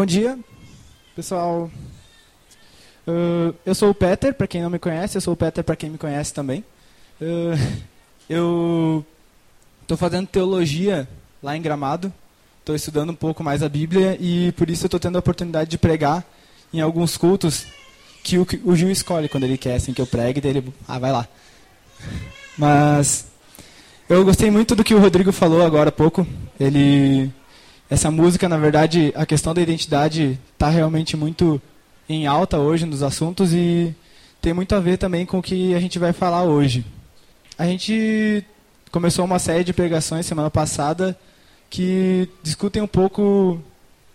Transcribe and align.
Bom 0.00 0.06
dia, 0.06 0.38
pessoal. 1.14 1.70
Uh, 3.06 3.54
eu 3.66 3.74
sou 3.74 3.90
o 3.90 3.94
Peter, 3.94 4.32
para 4.32 4.46
quem 4.46 4.62
não 4.62 4.70
me 4.70 4.78
conhece, 4.78 5.18
eu 5.18 5.20
sou 5.20 5.34
o 5.34 5.36
Peter 5.36 5.62
para 5.62 5.76
quem 5.76 5.90
me 5.90 5.98
conhece 5.98 6.32
também. 6.32 6.64
Uh, 7.20 7.82
eu 8.26 9.04
estou 9.82 9.98
fazendo 9.98 10.26
teologia 10.26 11.06
lá 11.42 11.54
em 11.54 11.60
Gramado, 11.60 12.10
estou 12.60 12.74
estudando 12.74 13.10
um 13.10 13.14
pouco 13.14 13.44
mais 13.44 13.62
a 13.62 13.68
Bíblia 13.68 14.16
e 14.18 14.52
por 14.52 14.70
isso 14.70 14.86
estou 14.86 14.98
tendo 14.98 15.16
a 15.16 15.18
oportunidade 15.18 15.68
de 15.68 15.76
pregar 15.76 16.24
em 16.72 16.80
alguns 16.80 17.18
cultos 17.18 17.66
que 18.24 18.38
o, 18.38 18.46
o 18.64 18.74
Gil 18.74 18.90
escolhe 18.90 19.28
quando 19.28 19.44
ele 19.44 19.58
quer 19.58 19.74
assim, 19.74 19.92
que 19.92 20.00
eu 20.00 20.06
pregue, 20.06 20.40
ah, 20.88 20.98
vai 20.98 21.12
lá. 21.12 21.28
Mas 22.56 23.26
eu 24.08 24.24
gostei 24.24 24.50
muito 24.50 24.74
do 24.74 24.82
que 24.82 24.94
o 24.94 24.98
Rodrigo 24.98 25.30
falou 25.30 25.62
agora 25.62 25.90
há 25.90 25.92
pouco. 25.92 26.26
Ele 26.58 27.30
essa 27.90 28.08
música, 28.08 28.48
na 28.48 28.56
verdade, 28.56 29.12
a 29.16 29.26
questão 29.26 29.52
da 29.52 29.60
identidade 29.60 30.38
está 30.52 30.68
realmente 30.68 31.16
muito 31.16 31.60
em 32.08 32.24
alta 32.24 32.56
hoje 32.56 32.86
nos 32.86 33.02
assuntos 33.02 33.52
e 33.52 33.92
tem 34.40 34.54
muito 34.54 34.74
a 34.76 34.80
ver 34.80 34.96
também 34.96 35.26
com 35.26 35.40
o 35.40 35.42
que 35.42 35.74
a 35.74 35.80
gente 35.80 35.98
vai 35.98 36.12
falar 36.12 36.44
hoje. 36.44 36.86
A 37.58 37.66
gente 37.66 38.44
começou 38.92 39.24
uma 39.24 39.40
série 39.40 39.64
de 39.64 39.72
pregações 39.72 40.24
semana 40.24 40.48
passada 40.48 41.18
que 41.68 42.28
discutem 42.44 42.80
um 42.80 42.86
pouco 42.86 43.60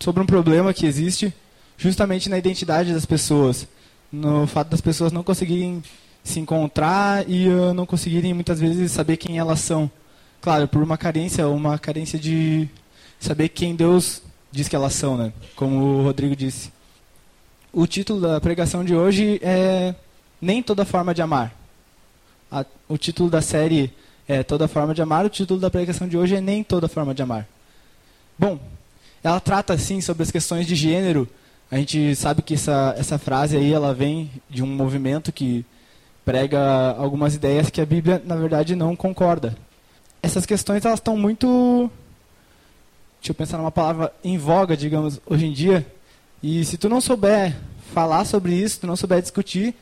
sobre 0.00 0.22
um 0.22 0.26
problema 0.26 0.72
que 0.72 0.86
existe 0.86 1.32
justamente 1.76 2.30
na 2.30 2.38
identidade 2.38 2.94
das 2.94 3.04
pessoas, 3.04 3.68
no 4.10 4.46
fato 4.46 4.68
das 4.70 4.80
pessoas 4.80 5.12
não 5.12 5.22
conseguirem 5.22 5.82
se 6.24 6.40
encontrar 6.40 7.28
e 7.28 7.46
uh, 7.48 7.74
não 7.74 7.84
conseguirem 7.84 8.32
muitas 8.32 8.58
vezes 8.58 8.90
saber 8.90 9.18
quem 9.18 9.38
elas 9.38 9.60
são. 9.60 9.90
Claro, 10.40 10.66
por 10.66 10.82
uma 10.82 10.96
carência, 10.96 11.46
uma 11.46 11.78
carência 11.78 12.18
de 12.18 12.68
saber 13.26 13.48
quem 13.48 13.74
Deus 13.74 14.22
diz 14.52 14.68
que 14.68 14.76
elas 14.76 14.92
são, 14.92 15.16
né? 15.16 15.32
Como 15.56 15.76
o 15.76 16.02
Rodrigo 16.02 16.36
disse. 16.36 16.72
O 17.72 17.86
título 17.86 18.20
da 18.20 18.40
pregação 18.40 18.84
de 18.84 18.94
hoje 18.94 19.40
é 19.42 19.94
Nem 20.40 20.62
Toda 20.62 20.84
Forma 20.84 21.12
de 21.12 21.22
Amar. 21.22 21.52
A, 22.50 22.64
o 22.88 22.96
título 22.96 23.28
da 23.28 23.42
série 23.42 23.92
é 24.28 24.44
Toda 24.44 24.68
Forma 24.68 24.94
de 24.94 25.02
Amar, 25.02 25.26
o 25.26 25.28
título 25.28 25.58
da 25.58 25.68
pregação 25.68 26.08
de 26.08 26.16
hoje 26.16 26.36
é 26.36 26.40
Nem 26.40 26.62
Toda 26.62 26.88
Forma 26.88 27.12
de 27.12 27.22
Amar. 27.22 27.48
Bom, 28.38 28.60
ela 29.24 29.40
trata, 29.40 29.74
assim, 29.74 30.00
sobre 30.00 30.22
as 30.22 30.30
questões 30.30 30.66
de 30.66 30.76
gênero. 30.76 31.28
A 31.68 31.76
gente 31.76 32.14
sabe 32.14 32.42
que 32.42 32.54
essa, 32.54 32.94
essa 32.96 33.18
frase 33.18 33.56
aí, 33.56 33.72
ela 33.72 33.92
vem 33.92 34.30
de 34.48 34.62
um 34.62 34.68
movimento 34.68 35.32
que 35.32 35.66
prega 36.24 36.94
algumas 36.96 37.34
ideias 37.34 37.70
que 37.70 37.80
a 37.80 37.86
Bíblia, 37.86 38.22
na 38.24 38.36
verdade, 38.36 38.76
não 38.76 38.94
concorda. 38.94 39.56
Essas 40.22 40.46
questões, 40.46 40.84
elas 40.84 41.00
estão 41.00 41.16
muito 41.16 41.90
deixa 43.26 43.32
eu 43.32 43.34
pensar 43.34 43.58
numa 43.58 43.72
palavra 43.72 44.12
em 44.22 44.38
voga, 44.38 44.76
digamos, 44.76 45.20
hoje 45.26 45.46
em 45.46 45.52
dia. 45.52 45.84
E 46.40 46.64
se 46.64 46.78
tu 46.78 46.88
não 46.88 47.00
souber 47.00 47.56
falar 47.92 48.24
sobre 48.24 48.54
isso, 48.54 48.78
tu 48.80 48.86
não 48.86 48.94
souber 48.94 49.20
discutir, 49.20 49.74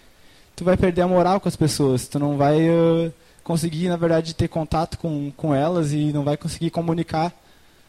tu 0.56 0.64
vai 0.64 0.78
perder 0.78 1.02
a 1.02 1.08
moral 1.08 1.38
com 1.38 1.48
as 1.48 1.56
pessoas. 1.56 2.08
Tu 2.08 2.18
não 2.18 2.38
vai 2.38 2.70
uh, 2.70 3.12
conseguir, 3.42 3.88
na 3.90 3.98
verdade, 3.98 4.34
ter 4.34 4.48
contato 4.48 4.96
com, 4.96 5.30
com 5.36 5.54
elas 5.54 5.92
e 5.92 6.10
não 6.10 6.24
vai 6.24 6.38
conseguir 6.38 6.70
comunicar 6.70 7.34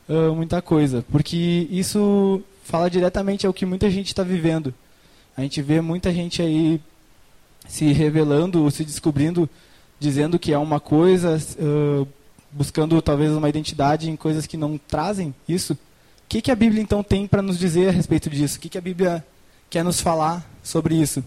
uh, 0.09 0.35
muita 0.35 0.61
coisa. 0.61 1.05
Porque 1.09 1.69
isso 1.71 2.43
fala 2.65 2.89
diretamente 2.89 3.47
ao 3.47 3.53
que 3.53 3.65
muita 3.65 3.89
gente 3.89 4.07
está 4.07 4.23
vivendo. 4.23 4.73
A 5.37 5.41
gente 5.41 5.61
vê 5.61 5.79
muita 5.79 6.11
gente 6.11 6.41
aí 6.41 6.81
se 7.65 7.93
revelando, 7.93 8.69
se 8.71 8.83
descobrindo, 8.83 9.49
dizendo 10.01 10.37
que 10.37 10.51
é 10.51 10.57
uma 10.57 10.81
coisa, 10.81 11.37
uh, 11.57 12.05
buscando 12.55 13.01
talvez 13.01 13.31
uma 13.33 13.49
identidade 13.49 14.09
em 14.09 14.15
coisas 14.15 14.47
que 14.47 14.55
não 14.55 14.77
trazem 14.77 15.35
isso. 15.47 15.73
O 15.73 15.77
que, 16.29 16.41
que 16.41 16.51
a 16.51 16.55
Bíblia 16.55 16.81
então 16.81 17.03
tem 17.03 17.27
para 17.27 17.41
nos 17.41 17.59
dizer 17.59 17.89
a 17.89 17.91
respeito 17.91 18.29
disso? 18.29 18.57
O 18.57 18.61
que, 18.61 18.69
que 18.69 18.77
a 18.77 18.81
Bíblia 18.81 19.23
quer 19.69 19.83
nos 19.83 19.99
falar 19.99 20.49
sobre 20.63 20.95
isso? 20.95 21.23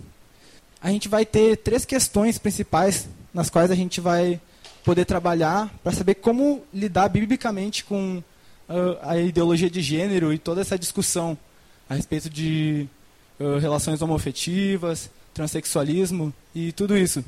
A 0.80 0.90
gente 0.90 1.06
vai 1.06 1.26
ter 1.26 1.58
três 1.58 1.84
questões 1.84 2.38
principais 2.38 3.08
nas 3.32 3.50
quais 3.50 3.70
a 3.70 3.74
gente 3.74 4.00
vai 4.00 4.40
poder 4.82 5.04
trabalhar 5.04 5.72
para 5.82 5.92
saber 5.92 6.14
como 6.14 6.64
lidar 6.72 7.08
biblicamente 7.10 7.84
com 7.84 8.22
uh, 8.68 8.98
a 9.02 9.18
ideologia 9.18 9.68
de 9.68 9.82
gênero 9.82 10.32
e 10.32 10.38
toda 10.38 10.62
essa 10.62 10.78
discussão 10.78 11.36
a 11.90 11.94
respeito 11.94 12.30
de 12.30 12.88
uh, 13.38 13.58
relações 13.58 14.00
homofetivas, 14.00 15.10
transexualismo 15.34 16.32
e 16.54 16.72
tudo 16.72 16.96
isso. 16.96 17.22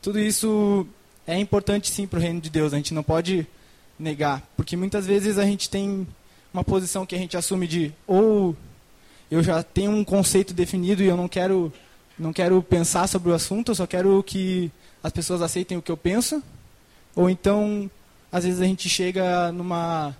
Tudo 0.00 0.18
isso 0.18 0.86
é 1.26 1.38
importante 1.38 1.90
sim 1.90 2.06
para 2.06 2.18
o 2.18 2.22
reino 2.22 2.40
de 2.40 2.50
Deus, 2.50 2.72
a 2.72 2.76
gente 2.76 2.94
não 2.94 3.02
pode 3.02 3.46
negar, 3.98 4.42
porque 4.56 4.76
muitas 4.76 5.06
vezes 5.06 5.38
a 5.38 5.44
gente 5.44 5.70
tem 5.70 6.06
uma 6.52 6.64
posição 6.64 7.06
que 7.06 7.14
a 7.14 7.18
gente 7.18 7.36
assume 7.36 7.66
de 7.66 7.92
ou 8.06 8.56
eu 9.30 9.42
já 9.42 9.62
tenho 9.62 9.90
um 9.90 10.04
conceito 10.04 10.52
definido 10.52 11.02
e 11.02 11.06
eu 11.06 11.16
não 11.16 11.28
quero 11.28 11.72
não 12.18 12.32
quero 12.32 12.62
pensar 12.62 13.08
sobre 13.08 13.30
o 13.30 13.34
assunto, 13.34 13.72
eu 13.72 13.74
só 13.74 13.86
quero 13.86 14.22
que 14.22 14.70
as 15.02 15.12
pessoas 15.12 15.42
aceitem 15.42 15.76
o 15.76 15.82
que 15.82 15.90
eu 15.90 15.96
penso, 15.96 16.42
ou 17.14 17.28
então 17.28 17.90
às 18.30 18.44
vezes 18.44 18.60
a 18.60 18.64
gente 18.64 18.88
chega 18.88 19.50
numa 19.52 20.16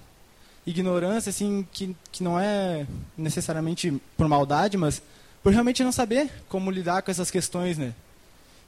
ignorância 0.66 1.31
assim 1.31 1.66
que, 1.72 1.94
que 2.10 2.22
não 2.22 2.38
é 2.38 2.86
necessariamente 3.16 3.92
por 4.16 4.28
maldade, 4.28 4.76
mas 4.76 5.03
por 5.42 5.53
realmente 5.53 5.84
não 5.84 5.92
saber 5.92 6.31
como 6.48 6.71
lidar 6.71 7.03
com 7.03 7.10
essas 7.10 7.31
questões, 7.31 7.76
né? 7.76 7.92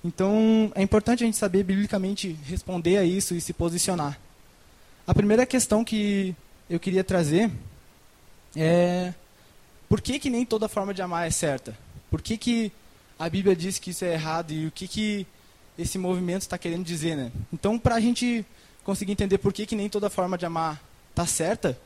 Então, 0.06 0.70
é 0.76 0.82
importante 0.82 1.24
a 1.24 1.26
gente 1.26 1.36
saber 1.36 1.64
biblicamente 1.64 2.38
responder 2.44 2.96
a 2.96 3.02
isso 3.04 3.34
e 3.34 3.40
se 3.40 3.52
posicionar. 3.52 4.16
A 5.04 5.12
primeira 5.12 5.44
questão 5.44 5.84
que 5.84 6.32
eu 6.70 6.78
queria 6.78 7.02
trazer 7.02 7.50
é 8.54 9.12
por 9.88 10.00
que, 10.00 10.20
que 10.20 10.30
nem 10.30 10.46
toda 10.46 10.68
forma 10.68 10.94
de 10.94 11.02
amar 11.02 11.26
é 11.26 11.30
certa? 11.30 11.76
Por 12.08 12.22
que, 12.22 12.38
que 12.38 12.70
a 13.18 13.28
Bíblia 13.28 13.56
diz 13.56 13.80
que 13.80 13.90
isso 13.90 14.04
é 14.04 14.12
errado 14.12 14.52
e 14.52 14.68
o 14.68 14.70
que, 14.70 14.86
que 14.86 15.26
esse 15.76 15.98
movimento 15.98 16.42
está 16.42 16.56
querendo 16.56 16.84
dizer, 16.84 17.16
né? 17.16 17.32
Então, 17.52 17.76
para 17.76 17.96
a 17.96 18.00
gente 18.00 18.46
conseguir 18.84 19.10
entender 19.10 19.38
por 19.38 19.52
que, 19.52 19.66
que 19.66 19.74
nem 19.74 19.88
toda 19.88 20.08
forma 20.08 20.38
de 20.38 20.46
amar 20.46 20.80
está 21.10 21.26
certa, 21.26 21.76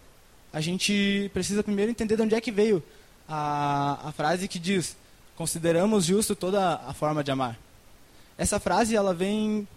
a 0.52 0.60
gente 0.60 1.30
precisa 1.32 1.62
primeiro 1.62 1.90
entender 1.90 2.16
de 2.16 2.22
onde 2.22 2.34
é 2.34 2.40
que 2.40 2.52
veio 2.52 2.82
a, 3.26 4.08
a 4.08 4.12
frase 4.12 4.46
que 4.46 4.58
diz: 4.58 4.94
consideramos 5.36 6.04
justo 6.04 6.36
toda 6.36 6.74
a 6.86 6.92
forma 6.92 7.24
de 7.24 7.30
amar. 7.30 7.58
Essa 8.40 8.58
frase 8.58 8.96
ela 8.96 9.12
vem 9.12 9.68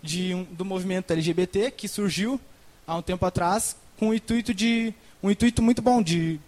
de 0.00 0.32
um, 0.32 0.44
do 0.44 0.64
movimento 0.64 1.12
LGBT 1.12 1.72
que 1.72 1.88
surgiu 1.88 2.40
há 2.86 2.94
um 2.94 3.02
tempo 3.02 3.26
atrás 3.26 3.74
com 3.98 4.10
o 4.10 4.14
intuito 4.14 4.54
de 4.54 4.94
um 5.20 5.28
intuito 5.28 5.60
muito 5.60 5.82
bom 5.82 6.00
de 6.00 6.38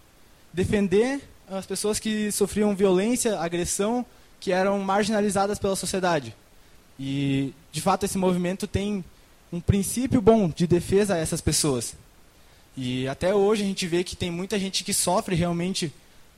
defender 0.53 1.19
as 1.49 1.65
pessoas 1.65 1.99
que 1.99 2.31
sofriam 2.31 2.73
violência, 2.73 3.37
agressão, 3.37 4.05
que 4.39 4.53
eram 4.53 4.79
marginalizadas 4.79 5.59
pela 5.59 5.75
sociedade. 5.75 6.33
E 6.97 7.53
de 7.73 7.81
fato 7.81 8.05
esse 8.05 8.17
movimento 8.17 8.67
tem 8.67 9.03
um 9.51 9.59
princípio 9.59 10.21
bom 10.21 10.47
de 10.47 10.65
defesa 10.65 11.15
a 11.15 11.17
essas 11.17 11.41
pessoas. 11.41 11.93
E 12.77 13.05
até 13.05 13.35
hoje 13.35 13.63
a 13.63 13.65
gente 13.65 13.85
vê 13.85 14.01
que 14.01 14.15
tem 14.15 14.31
muita 14.31 14.57
gente 14.57 14.81
que 14.81 14.93
sofre 14.93 15.35
realmente 15.35 15.91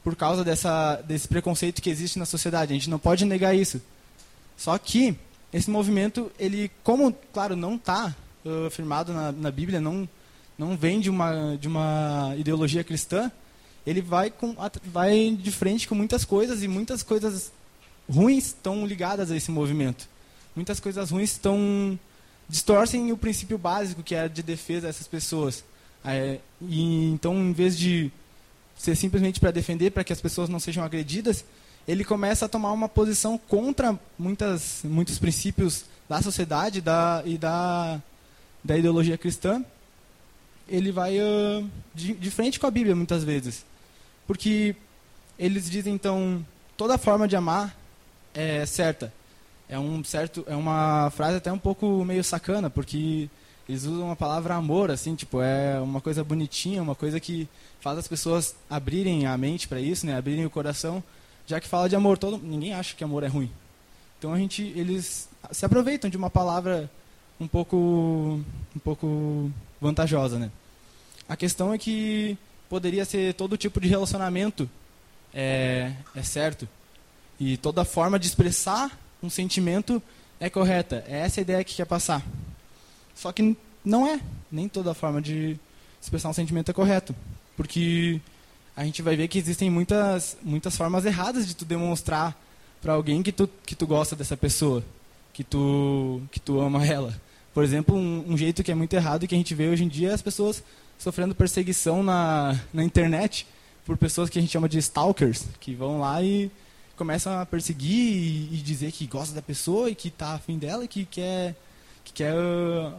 por 0.04 0.16
causa 0.16 0.44
dessa, 0.44 0.96
desse 1.06 1.28
preconceito 1.28 1.80
que 1.80 1.92
existe 1.92 2.18
na 2.18 2.26
sociedade. 2.26 2.74
A 2.74 2.76
gente 2.76 2.90
não 2.90 2.98
pode 2.98 3.24
negar 3.24 3.56
isso. 3.56 3.80
Só 4.58 4.76
que 4.80 5.16
esse 5.54 5.70
movimento, 5.70 6.32
ele, 6.38 6.72
como, 6.84 7.14
claro, 7.34 7.56
não 7.56 7.76
está 7.76 8.16
uh, 8.46 8.66
afirmado 8.68 9.14
na, 9.14 9.32
na, 9.32 9.52
Bíblia, 9.52 9.80
não, 9.80 10.08
não 10.58 10.76
vem 10.76 11.00
de 11.00 11.10
uma, 11.10 11.58
de 11.58 11.68
uma 11.68 12.34
ideologia 12.38 12.84
cristã, 12.84 13.32
ele 13.86 14.02
vai, 14.02 14.30
com, 14.30 14.56
vai 14.86 15.32
de 15.32 15.52
frente 15.52 15.88
com 15.88 15.96
muitas 15.96 16.26
coisas 16.26 16.62
e 16.64 16.68
muitas 16.68 17.02
coisas 17.02 17.52
ruins 18.10 18.48
estão 18.48 18.86
ligadas 18.86 19.32
a 19.32 19.36
esse 19.36 19.50
movimento. 19.50 20.10
Muitas 20.56 20.80
coisas 20.80 21.12
ruins 21.12 21.32
estão 21.32 21.98
distorcem 22.50 23.12
o 23.12 23.18
princípio 23.18 23.58
básico 23.58 24.02
que 24.02 24.16
é 24.16 24.28
de 24.28 24.42
defesa 24.42 24.88
dessas 24.88 25.08
pessoas. 25.08 25.64
É, 26.04 26.40
e 26.62 27.12
então, 27.12 27.36
em 27.36 27.52
vez 27.52 27.78
de 27.78 28.12
ser 28.78 28.96
simplesmente 28.96 29.40
para 29.40 29.52
defender, 29.52 29.92
para 29.92 30.04
que 30.04 30.14
as 30.14 30.22
pessoas 30.22 30.50
não 30.50 30.60
sejam 30.60 30.84
agredidas, 30.84 31.44
ele 31.88 32.04
começa 32.04 32.46
a 32.46 32.50
tomar 32.50 32.72
uma 32.74 32.90
posição 32.90 33.38
contra 33.38 33.98
muitas, 34.20 34.82
muitos 34.84 35.18
princípios 35.18 35.86
da 36.10 36.22
sociedade 36.22 36.82
da, 36.82 37.24
e 37.26 37.38
da, 37.38 38.02
da 38.64 38.78
ideologia 38.78 39.18
cristã. 39.18 39.64
Ele 40.68 40.92
vai 40.92 41.18
uh, 41.18 41.70
de, 41.96 42.14
de 42.14 42.30
frente 42.30 42.60
com 42.60 42.68
a 42.68 42.72
Bíblia, 42.72 42.94
muitas 42.94 43.24
vezes. 43.24 43.66
Porque 44.26 44.76
eles 45.40 45.70
dizem, 45.70 45.94
então, 45.94 46.46
toda 46.76 46.98
forma 46.98 47.26
de 47.26 47.38
amar 47.38 47.74
é 48.34 48.66
certa. 48.66 49.14
É, 49.70 49.80
um 49.80 50.04
certo, 50.04 50.44
é 50.48 50.56
uma 50.56 51.10
frase 51.12 51.38
até 51.38 51.52
um 51.52 51.58
pouco 51.58 52.04
meio 52.04 52.24
sacana, 52.24 52.70
porque 52.70 53.30
eles 53.68 53.86
usam 53.86 54.12
a 54.12 54.16
palavra 54.16 54.56
amor, 54.56 54.92
assim, 54.92 55.16
tipo, 55.16 55.42
é 55.42 55.80
uma 55.80 56.02
coisa 56.02 56.24
bonitinha, 56.24 56.82
uma 56.82 56.96
coisa 56.96 57.20
que 57.20 57.48
faz 57.80 57.98
as 57.98 58.08
pessoas 58.08 58.56
abrirem 58.70 59.26
a 59.26 59.38
mente 59.38 59.68
para 59.68 59.80
isso, 59.80 60.06
né, 60.06 60.18
abrirem 60.18 60.46
o 60.46 60.50
coração 60.50 61.04
já 61.48 61.60
que 61.60 61.68
fala 61.68 61.88
de 61.88 61.96
amor, 61.96 62.18
todo, 62.18 62.38
ninguém 62.38 62.74
acha 62.74 62.94
que 62.94 63.04
amor 63.04 63.24
é 63.24 63.28
ruim. 63.28 63.50
Então 64.20 64.34
a 64.34 64.38
gente, 64.38 64.62
eles 64.76 65.30
se 65.52 65.66
aproveitam 65.66 66.10
de 66.10 66.18
uma 66.18 66.30
palavra 66.30 66.92
um 67.40 67.48
pouco, 67.48 67.78
um 68.76 68.80
pouco 68.84 69.52
vantajosa, 69.80 70.38
né? 70.38 70.52
A 71.28 71.36
questão 71.36 71.74
é 71.74 71.78
que 71.78 72.38
poderia 72.70 73.06
ser 73.06 73.34
todo 73.34 73.58
tipo 73.58 73.80
de 73.80 73.88
relacionamento 73.88 74.70
é, 75.34 75.94
é 76.16 76.24
certo. 76.24 76.68
E 77.40 77.58
toda 77.58 77.86
forma 77.86 78.20
de 78.20 78.28
expressar 78.28 78.98
um 79.22 79.30
sentimento 79.30 80.02
é 80.40 80.50
correta. 80.50 81.04
É 81.08 81.20
essa 81.20 81.40
a 81.40 81.44
ideia 81.44 81.64
que 81.64 81.76
quer 81.76 81.86
passar. 81.86 82.26
Só 83.16 83.32
que 83.32 83.56
não 83.86 84.08
é. 84.08 84.20
Nem 84.52 84.68
toda 84.68 84.94
forma 84.94 85.22
de 85.22 85.60
expressar 86.02 86.30
um 86.30 86.34
sentimento 86.34 86.72
é 86.72 86.74
correto. 86.74 87.16
Porque 87.56 88.20
a 88.78 88.84
gente 88.84 89.02
vai 89.02 89.16
ver 89.16 89.28
que 89.28 89.40
existem 89.40 89.72
muitas, 89.72 90.38
muitas 90.44 90.78
formas 90.78 91.04
erradas 91.04 91.48
de 91.48 91.56
tu 91.56 91.66
demonstrar 91.66 92.40
para 92.80 92.94
alguém 92.94 93.24
que 93.24 93.32
tu, 93.32 93.50
que 93.66 93.74
tu 93.74 93.88
gosta 93.88 94.16
dessa 94.16 94.38
pessoa, 94.38 94.84
que 95.34 95.44
tu, 95.44 96.22
que 96.32 96.40
tu 96.40 96.62
ama 96.62 96.86
ela. 96.86 97.20
Por 97.56 97.64
exemplo, 97.64 97.96
um, 97.96 98.24
um 98.34 98.38
jeito 98.38 98.64
que 98.64 98.72
é 98.72 98.76
muito 98.76 98.94
errado 98.94 99.24
e 99.24 99.28
que 99.28 99.34
a 99.34 99.38
gente 99.38 99.56
vê 99.56 99.68
hoje 99.68 99.84
em 99.84 99.88
dia 99.88 100.12
é 100.12 100.14
as 100.14 100.22
pessoas 100.22 100.64
sofrendo 100.96 101.34
perseguição 101.34 102.04
na, 102.04 102.56
na 102.72 102.84
internet 102.84 103.48
por 103.84 103.98
pessoas 103.98 104.30
que 104.30 104.38
a 104.38 104.42
gente 104.44 104.52
chama 104.52 104.70
de 104.70 104.78
stalkers, 104.78 105.46
que 105.60 105.74
vão 105.74 106.00
lá 106.00 106.22
e 106.22 106.52
começam 106.96 107.40
a 107.40 107.48
perseguir 107.48 107.90
e, 107.90 108.50
e 108.54 108.58
dizer 108.58 108.92
que 108.92 109.08
gosta 109.08 109.34
da 109.34 109.42
pessoa 109.42 109.90
e 109.90 109.96
que 109.96 110.10
está 110.10 110.36
afim 110.36 110.60
dela 110.60 110.84
e 110.84 110.88
que 110.88 111.04
quer, 111.04 111.56
que 112.04 112.14
quer, 112.14 112.36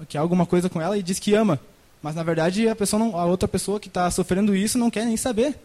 quer 0.09 0.19
alguma 0.19 0.45
coisa 0.45 0.69
com 0.69 0.83
ela 0.83 0.99
e 0.99 1.05
diz 1.05 1.21
que 1.21 1.35
ama. 1.35 1.61
Mas 2.03 2.17
na 2.17 2.25
verdade 2.25 2.69
a, 2.69 2.75
pessoa 2.75 2.99
não, 2.99 3.17
a 3.17 3.25
outra 3.27 3.47
pessoa 3.47 3.79
que 3.79 3.87
está 3.87 4.11
sofrendo 4.11 4.57
isso 4.57 4.77
não 4.77 4.91
quer 4.91 5.07
nem 5.07 5.17
saber. 5.17 5.57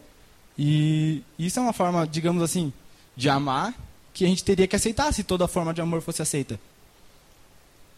E 0.58 1.22
isso 1.38 1.58
é 1.58 1.62
uma 1.62 1.72
forma, 1.72 2.06
digamos 2.06 2.42
assim, 2.42 2.72
de 3.16 3.28
amar 3.28 3.74
que 4.12 4.24
a 4.24 4.28
gente 4.28 4.44
teria 4.44 4.68
que 4.68 4.76
aceitar 4.76 5.12
se 5.12 5.24
toda 5.24 5.48
forma 5.48 5.74
de 5.74 5.80
amor 5.80 6.00
fosse 6.00 6.22
aceita. 6.22 6.58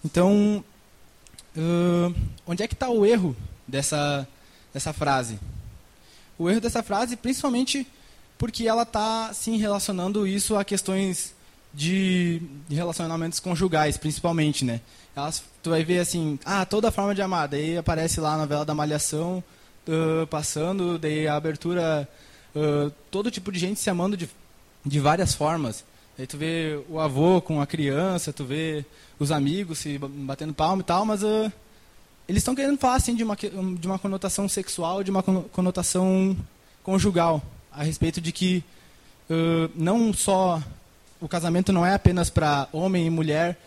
Então, 0.05 0.64
uh, 1.56 2.14
onde 2.47 2.62
é 2.62 2.69
que 2.69 2.75
está 2.75 2.88
o 2.88 3.05
erro 3.05 3.37
dessa, 3.69 4.26
dessa 4.73 4.93
frase? 4.93 5.38
O 6.38 6.49
erro 6.49 6.61
dessa 6.61 6.82
frase, 6.82 7.17
principalmente 7.17 7.87
porque 8.38 8.67
ela 8.67 8.82
está 8.82 9.32
sim 9.32 9.56
relacionando 9.56 10.26
isso 10.26 10.56
a 10.56 10.64
questões 10.64 11.35
de, 11.73 12.41
relacionamentos 12.70 13.38
conjugais, 13.38 13.97
principalmente, 13.97 14.64
né? 14.64 14.81
Elas, 15.14 15.43
tu 15.62 15.70
vai 15.70 15.85
ver 15.85 15.99
assim, 15.99 16.38
ah, 16.44 16.64
toda 16.64 16.91
forma 16.91 17.14
de 17.14 17.23
amar, 17.23 17.49
daí 17.49 17.76
aparece 17.76 18.20
lá 18.20 18.32
na 18.32 18.38
novela 18.38 18.64
da 18.64 18.75
Malhação, 18.75 19.43
uh, 19.87 20.26
passando, 20.26 20.99
daí 20.99 21.26
a 21.26 21.37
abertura, 21.37 22.09
uh, 22.56 22.91
todo 23.11 23.31
tipo 23.31 23.53
de 23.53 23.58
gente 23.58 23.79
se 23.79 23.91
amando 23.91 24.17
de, 24.17 24.29
de 24.85 24.99
várias 24.99 25.35
formas. 25.35 25.85
Aí 26.19 26.26
tu 26.26 26.38
vê 26.38 26.81
o 26.88 26.99
avô 26.99 27.43
com 27.43 27.61
a 27.61 27.67
criança, 27.67 28.32
tu 28.32 28.44
vê 28.44 28.85
os 29.19 29.31
amigos 29.31 29.79
se 29.79 29.99
batendo 29.99 30.55
palma 30.55 30.81
e 30.81 30.85
tal, 30.85 31.05
mas 31.05 31.23
uh, 31.23 31.53
eles 32.26 32.41
estão 32.41 32.55
querendo 32.55 32.79
falar 32.79 32.97
assim 32.97 33.14
de 33.14 33.23
uma, 33.23 33.37
de 33.37 33.87
uma 33.87 33.99
conotação 33.99 34.49
sexual, 34.49 35.05
de 35.05 35.11
uma 35.11 35.23
conotação 35.23 36.37
conjugal 36.82 37.43
a 37.70 37.82
respeito 37.82 38.20
de 38.20 38.32
que 38.32 38.64
uh, 39.29 39.70
não 39.75 40.12
só 40.12 40.62
o 41.20 41.29
casamento 41.29 41.73
não 41.73 41.85
é 41.85 41.94
apenas 41.94 42.31
para 42.31 42.69
homem 42.73 43.06
e 43.06 43.11
mulher 43.11 43.59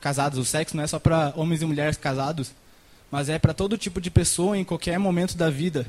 casados, 0.00 0.38
o 0.38 0.44
sexo 0.44 0.76
não 0.76 0.84
é 0.84 0.86
só 0.86 0.98
para 0.98 1.32
homens 1.36 1.62
e 1.62 1.66
mulheres 1.66 1.96
casados, 1.96 2.52
mas 3.10 3.28
é 3.28 3.38
para 3.38 3.54
todo 3.54 3.78
tipo 3.78 4.00
de 4.00 4.10
pessoa 4.10 4.58
em 4.58 4.64
qualquer 4.64 4.98
momento 4.98 5.36
da 5.36 5.48
vida. 5.48 5.86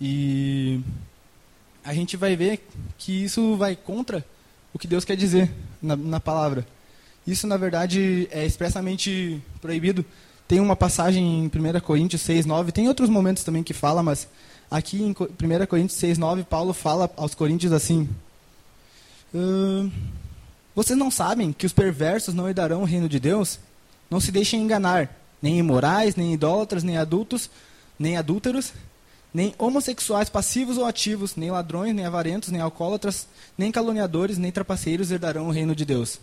E 0.00 0.80
a 1.86 1.94
gente 1.94 2.16
vai 2.16 2.36
ver 2.36 2.66
que 2.98 3.24
isso 3.24 3.56
vai 3.56 3.76
contra 3.76 4.24
o 4.74 4.78
que 4.78 4.86
Deus 4.86 5.04
quer 5.04 5.16
dizer 5.16 5.50
na, 5.80 5.96
na 5.96 6.20
palavra. 6.20 6.66
Isso, 7.26 7.46
na 7.46 7.56
verdade, 7.56 8.28
é 8.30 8.44
expressamente 8.44 9.42
proibido. 9.60 10.04
Tem 10.46 10.60
uma 10.60 10.76
passagem 10.76 11.24
em 11.24 11.46
1 11.46 11.80
Coríntios 11.80 12.22
6, 12.22 12.46
9, 12.46 12.72
tem 12.72 12.88
outros 12.88 13.08
momentos 13.08 13.42
também 13.42 13.62
que 13.62 13.72
fala, 13.72 14.02
mas 14.02 14.28
Aqui 14.70 15.00
em 15.00 15.10
1 15.10 15.66
Coríntios 15.66 15.98
6, 15.98 16.18
9, 16.18 16.42
Paulo 16.42 16.72
fala 16.72 17.10
aos 17.16 17.34
Coríntios 17.34 17.72
assim: 17.72 18.08
uh, 19.32 19.90
Vocês 20.74 20.98
não 20.98 21.10
sabem 21.10 21.52
que 21.52 21.66
os 21.66 21.72
perversos 21.72 22.34
não 22.34 22.48
herdarão 22.48 22.82
o 22.82 22.86
reino 22.86 23.08
de 23.08 23.20
Deus? 23.20 23.60
Não 24.10 24.20
se 24.20 24.32
deixem 24.32 24.60
enganar, 24.60 25.08
nem 25.40 25.58
imorais, 25.58 26.16
nem 26.16 26.32
idólatras, 26.32 26.82
nem 26.82 26.96
adultos, 26.96 27.48
nem 27.96 28.16
adúlteros, 28.16 28.72
nem 29.36 29.54
homossexuais 29.58 30.30
passivos 30.30 30.78
ou 30.78 30.86
ativos, 30.86 31.36
nem 31.36 31.50
ladrões, 31.50 31.94
nem 31.94 32.06
avarentos, 32.06 32.48
nem 32.48 32.58
alcoólatras, 32.58 33.28
nem 33.58 33.70
caluniadores, 33.70 34.38
nem 34.38 34.50
trapaceiros 34.50 35.10
herdarão 35.10 35.48
o 35.48 35.50
reino 35.50 35.76
de 35.76 35.84
Deus. 35.84 36.18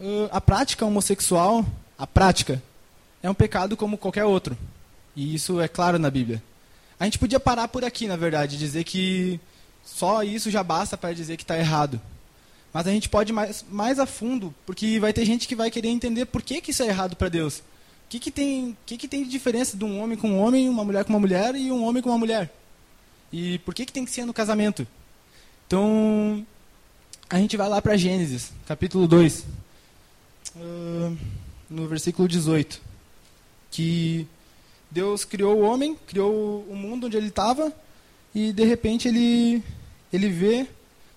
Uh, 0.00 0.28
a 0.32 0.40
prática 0.40 0.84
homossexual, 0.84 1.64
a 1.96 2.08
prática, 2.08 2.60
é 3.22 3.30
um 3.30 3.34
pecado 3.34 3.76
como 3.76 3.96
qualquer 3.96 4.24
outro. 4.24 4.58
E 5.14 5.32
isso 5.32 5.60
é 5.60 5.68
claro 5.68 5.96
na 5.96 6.10
Bíblia. 6.10 6.42
A 6.98 7.04
gente 7.04 7.20
podia 7.20 7.38
parar 7.38 7.68
por 7.68 7.84
aqui, 7.84 8.08
na 8.08 8.16
verdade, 8.16 8.58
dizer 8.58 8.82
que 8.82 9.38
só 9.84 10.24
isso 10.24 10.50
já 10.50 10.64
basta 10.64 10.96
para 10.96 11.14
dizer 11.14 11.36
que 11.36 11.44
está 11.44 11.56
errado. 11.56 12.00
Mas 12.72 12.88
a 12.88 12.90
gente 12.90 13.08
pode 13.08 13.30
ir 13.30 13.32
mais, 13.32 13.64
mais 13.70 14.00
a 14.00 14.06
fundo, 14.06 14.52
porque 14.66 14.98
vai 14.98 15.12
ter 15.12 15.24
gente 15.24 15.46
que 15.46 15.54
vai 15.54 15.70
querer 15.70 15.90
entender 15.90 16.26
por 16.26 16.42
que, 16.42 16.60
que 16.60 16.72
isso 16.72 16.82
é 16.82 16.88
errado 16.88 17.14
para 17.14 17.28
Deus. 17.28 17.62
O 18.06 18.08
que, 18.08 18.20
que, 18.20 18.30
tem, 18.30 18.76
que, 18.86 18.96
que 18.96 19.08
tem 19.08 19.24
de 19.24 19.30
diferença 19.30 19.76
de 19.76 19.84
um 19.84 20.00
homem 20.00 20.16
com 20.16 20.30
um 20.30 20.38
homem, 20.38 20.68
uma 20.68 20.84
mulher 20.84 21.04
com 21.04 21.12
uma 21.12 21.18
mulher 21.18 21.56
e 21.56 21.72
um 21.72 21.84
homem 21.84 22.00
com 22.00 22.08
uma 22.08 22.18
mulher? 22.18 22.54
E 23.32 23.58
por 23.58 23.74
que, 23.74 23.84
que 23.84 23.92
tem 23.92 24.04
que 24.04 24.12
ser 24.12 24.24
no 24.24 24.32
casamento? 24.32 24.86
Então, 25.66 26.46
a 27.28 27.36
gente 27.38 27.56
vai 27.56 27.68
lá 27.68 27.82
para 27.82 27.96
Gênesis, 27.96 28.52
capítulo 28.64 29.08
2, 29.08 29.44
uh, 30.54 31.18
no 31.68 31.88
versículo 31.88 32.28
18, 32.28 32.80
que 33.72 34.24
Deus 34.88 35.24
criou 35.24 35.56
o 35.56 35.62
homem, 35.62 35.96
criou 36.06 36.64
o 36.70 36.76
mundo 36.76 37.08
onde 37.08 37.16
ele 37.16 37.26
estava, 37.26 37.72
e 38.32 38.52
de 38.52 38.64
repente 38.64 39.08
ele, 39.08 39.60
ele 40.12 40.28
vê 40.28 40.68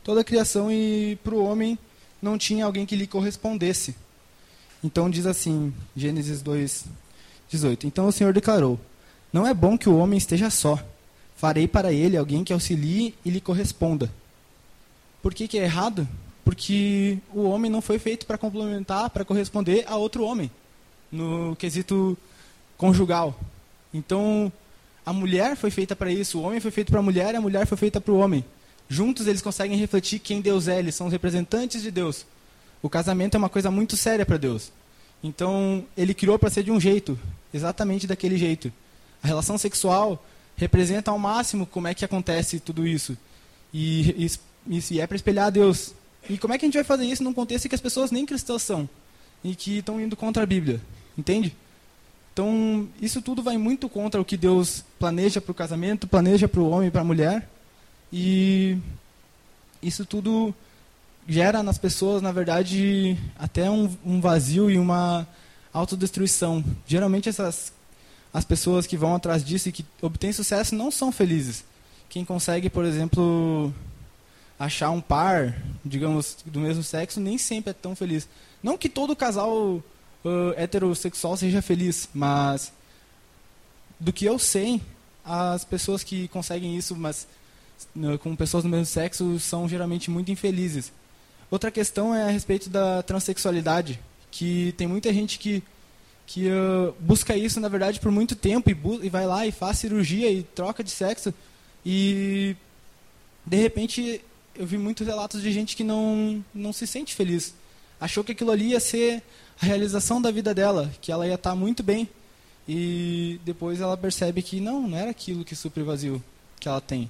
toda 0.04 0.22
a 0.22 0.24
criação 0.24 0.72
e 0.72 1.20
para 1.24 1.36
o 1.36 1.44
homem 1.44 1.78
não 2.20 2.36
tinha 2.36 2.66
alguém 2.66 2.88
que 2.88 2.96
lhe 2.96 3.06
correspondesse. 3.06 3.96
Então 4.84 5.10
diz 5.10 5.26
assim, 5.26 5.74
Gênesis 5.96 6.42
2, 6.42 6.86
18. 7.50 7.88
Então 7.88 8.08
o 8.08 8.12
Senhor 8.12 8.34
declarou: 8.34 8.80
Não 9.32 9.46
é 9.46 9.54
bom 9.54 9.78
que 9.78 9.90
o 9.90 9.98
homem 9.98 10.18
esteja 10.18 10.50
só. 10.50 10.80
Farei 11.36 11.68
para 11.68 11.94
ele 11.94 12.18
alguém 12.18 12.44
que 12.44 12.54
auxilie 12.54 13.16
e 13.24 13.30
lhe 13.30 13.42
corresponda. 13.42 14.12
Por 15.22 15.34
que, 15.34 15.48
que 15.48 15.58
é 15.58 15.64
errado? 15.64 16.08
Porque 16.44 17.18
o 17.34 17.44
homem 17.44 17.70
não 17.70 17.82
foi 17.82 18.00
feito 18.00 18.26
para 18.26 18.38
complementar, 18.38 19.10
para 19.10 19.26
corresponder 19.26 19.86
a 19.88 19.96
outro 19.96 20.24
homem, 20.24 20.50
no 21.12 21.56
quesito 21.58 22.18
conjugal. 22.78 23.40
Então, 23.94 24.52
a 25.06 25.14
mulher 25.14 25.56
foi 25.56 25.72
feita 25.72 25.96
para 25.96 26.12
isso, 26.12 26.40
o 26.40 26.42
homem 26.44 26.60
foi 26.60 26.72
feito 26.72 26.92
para 26.92 27.00
a 27.00 27.04
mulher 27.04 27.34
e 27.34 27.38
a 27.38 27.42
mulher 27.42 27.66
foi 27.66 27.78
feita 27.78 28.00
para 28.02 28.14
o 28.14 28.18
homem. 28.18 28.44
Juntos 28.88 29.28
eles 29.28 29.42
conseguem 29.42 29.78
refletir 29.78 30.20
quem 30.20 30.42
Deus 30.42 30.68
é, 30.68 30.80
eles 30.80 30.96
são 30.96 31.08
os 31.08 31.14
representantes 31.14 31.82
de 31.82 31.92
Deus. 31.92 32.26
O 32.82 32.90
casamento 32.90 33.36
é 33.36 33.38
uma 33.38 33.50
coisa 33.50 33.70
muito 33.70 33.98
séria 33.98 34.26
para 34.26 34.38
Deus. 34.38 34.72
Então, 35.24 35.86
ele 35.98 36.14
criou 36.14 36.40
para 36.40 36.50
ser 36.50 36.64
de 36.64 36.72
um 36.72 36.80
jeito, 36.80 37.20
exatamente 37.54 38.08
daquele 38.08 38.38
jeito. 38.38 38.72
A 39.22 39.28
relação 39.28 39.58
sexual 39.58 40.24
representa 40.56 41.12
ao 41.12 41.20
máximo 41.20 41.66
como 41.66 41.88
é 41.88 41.94
que 41.94 42.06
acontece 42.06 42.60
tudo 42.60 42.88
isso. 42.88 43.18
E, 43.74 44.30
e, 44.68 44.80
e 44.92 45.02
é 45.02 45.06
para 45.06 45.16
espelhar 45.16 45.48
a 45.48 45.50
Deus. 45.50 45.94
E 46.30 46.38
como 46.38 46.54
é 46.54 46.58
que 46.58 46.66
a 46.66 46.68
gente 46.68 46.76
vai 46.76 46.84
fazer 46.84 47.06
isso 47.06 47.24
num 47.24 47.34
contexto 47.34 47.66
em 47.66 47.70
que 47.70 47.76
as 47.76 47.82
pessoas 47.82 48.12
nem 48.12 48.26
cristãs 48.26 48.64
são? 48.64 48.90
E 49.44 49.56
que 49.56 49.80
estão 49.80 50.00
indo 50.00 50.16
contra 50.16 50.44
a 50.44 50.46
Bíblia? 50.46 50.82
Entende? 51.18 51.56
Então, 52.34 52.88
isso 53.02 53.22
tudo 53.22 53.44
vai 53.44 53.58
muito 53.58 53.90
contra 53.90 54.22
o 54.22 54.26
que 54.26 54.38
Deus 54.38 54.84
planeja 54.98 55.42
para 55.42 55.52
o 55.52 55.56
casamento, 55.56 56.08
planeja 56.08 56.48
para 56.48 56.62
o 56.62 56.70
homem 56.70 56.88
e 56.88 56.92
para 56.92 57.02
a 57.02 57.06
mulher. 57.06 57.50
E 58.12 58.78
isso 59.82 60.06
tudo 60.06 60.54
gera 61.30 61.62
nas 61.62 61.78
pessoas, 61.78 62.24
na 62.24 62.32
verdade, 62.32 63.16
até 63.38 63.70
um, 63.70 63.96
um 64.04 64.20
vazio 64.20 64.70
e 64.70 64.80
uma 64.80 65.28
autodestruição. 65.72 66.66
Geralmente, 66.88 67.30
essas, 67.30 67.72
as 68.34 68.44
pessoas 68.44 68.88
que 68.88 68.98
vão 68.98 69.14
atrás 69.14 69.46
disso 69.46 69.70
e 69.70 69.72
que 69.72 69.86
obtêm 70.02 70.34
sucesso 70.34 70.74
não 70.74 70.90
são 70.90 71.12
felizes. 71.12 71.64
Quem 72.10 72.26
consegue, 72.26 72.68
por 72.68 72.84
exemplo, 72.84 73.72
achar 74.58 74.90
um 74.90 75.00
par, 75.00 75.56
digamos, 75.86 76.38
do 76.44 76.60
mesmo 76.60 76.82
sexo, 76.82 77.20
nem 77.20 77.38
sempre 77.38 77.70
é 77.70 77.74
tão 77.74 77.96
feliz. 77.96 78.28
Não 78.64 78.76
que 78.76 78.90
todo 78.90 79.16
casal 79.16 79.54
uh, 79.56 79.84
heterossexual 80.58 81.38
seja 81.38 81.62
feliz, 81.62 82.10
mas 82.12 82.74
do 84.00 84.12
que 84.12 84.26
eu 84.26 84.40
sei, 84.40 84.82
as 85.24 85.64
pessoas 85.64 86.04
que 86.04 86.28
conseguem 86.30 86.76
isso, 86.76 86.96
mas 86.96 87.28
uh, 87.96 88.18
com 88.18 88.36
pessoas 88.36 88.64
do 88.64 88.70
mesmo 88.70 88.88
sexo, 88.88 89.40
são 89.40 89.70
geralmente 89.70 90.10
muito 90.10 90.32
infelizes. 90.32 90.92
Outra 91.52 91.72
questão 91.72 92.14
é 92.14 92.24
a 92.24 92.30
respeito 92.30 92.70
da 92.70 93.02
transexualidade, 93.04 94.00
que 94.32 94.74
tem 94.78 94.88
muita 94.88 95.14
gente 95.14 95.38
que 95.40 95.64
que 96.26 96.48
uh, 96.48 96.94
busca 97.00 97.36
isso 97.36 97.60
na 97.60 97.68
verdade 97.68 98.00
por 98.00 98.12
muito 98.12 98.36
tempo 98.36 98.70
e, 98.70 98.78
e 99.02 99.10
vai 99.10 99.26
lá 99.26 99.48
e 99.48 99.52
faz 99.52 99.80
cirurgia 99.80 100.32
e 100.32 100.44
troca 100.44 100.84
de 100.84 100.92
sexo 100.92 101.34
e 101.84 102.56
de 103.44 103.58
repente 103.58 104.22
eu 104.56 104.64
vi 104.64 104.78
muitos 104.78 105.08
relatos 105.08 105.42
de 105.42 105.52
gente 105.52 105.76
que 105.76 105.84
não 105.84 106.46
não 106.54 106.72
se 106.72 106.86
sente 106.86 107.16
feliz 107.16 107.56
achou 108.00 108.24
que 108.24 108.32
aquilo 108.32 108.52
ali 108.52 108.70
ia 108.70 108.80
ser 108.80 109.22
a 109.62 109.66
realização 109.66 110.22
da 110.22 110.32
vida 110.32 110.54
dela, 110.54 110.92
que 111.02 111.12
ela 111.12 111.28
ia 111.28 111.36
estar 111.36 111.56
muito 111.56 111.84
bem. 111.84 112.08
E 112.68 113.40
depois 113.44 113.82
ela 113.82 113.98
percebe 113.98 114.42
que 114.42 114.60
não, 114.60 114.88
não 114.88 114.98
era 114.98 115.12
aquilo 115.12 115.44
que 115.44 115.56
supre 115.56 115.82
o 115.82 115.86
vazio 115.86 116.24
que 116.60 116.68
ela 116.68 116.80
tem. 116.80 117.10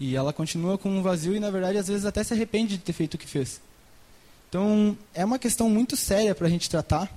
E 0.00 0.16
ela 0.16 0.32
continua 0.32 0.78
com 0.78 0.88
um 0.90 1.02
vazio 1.02 1.36
e, 1.36 1.40
na 1.40 1.50
verdade, 1.50 1.76
às 1.76 1.86
vezes 1.86 2.06
até 2.06 2.24
se 2.24 2.32
arrepende 2.32 2.78
de 2.78 2.82
ter 2.82 2.94
feito 2.94 3.14
o 3.14 3.18
que 3.18 3.26
fez. 3.26 3.60
Então, 4.48 4.96
é 5.14 5.24
uma 5.24 5.38
questão 5.38 5.68
muito 5.68 5.94
séria 5.94 6.34
para 6.34 6.46
a 6.46 6.50
gente 6.50 6.70
tratar. 6.70 7.12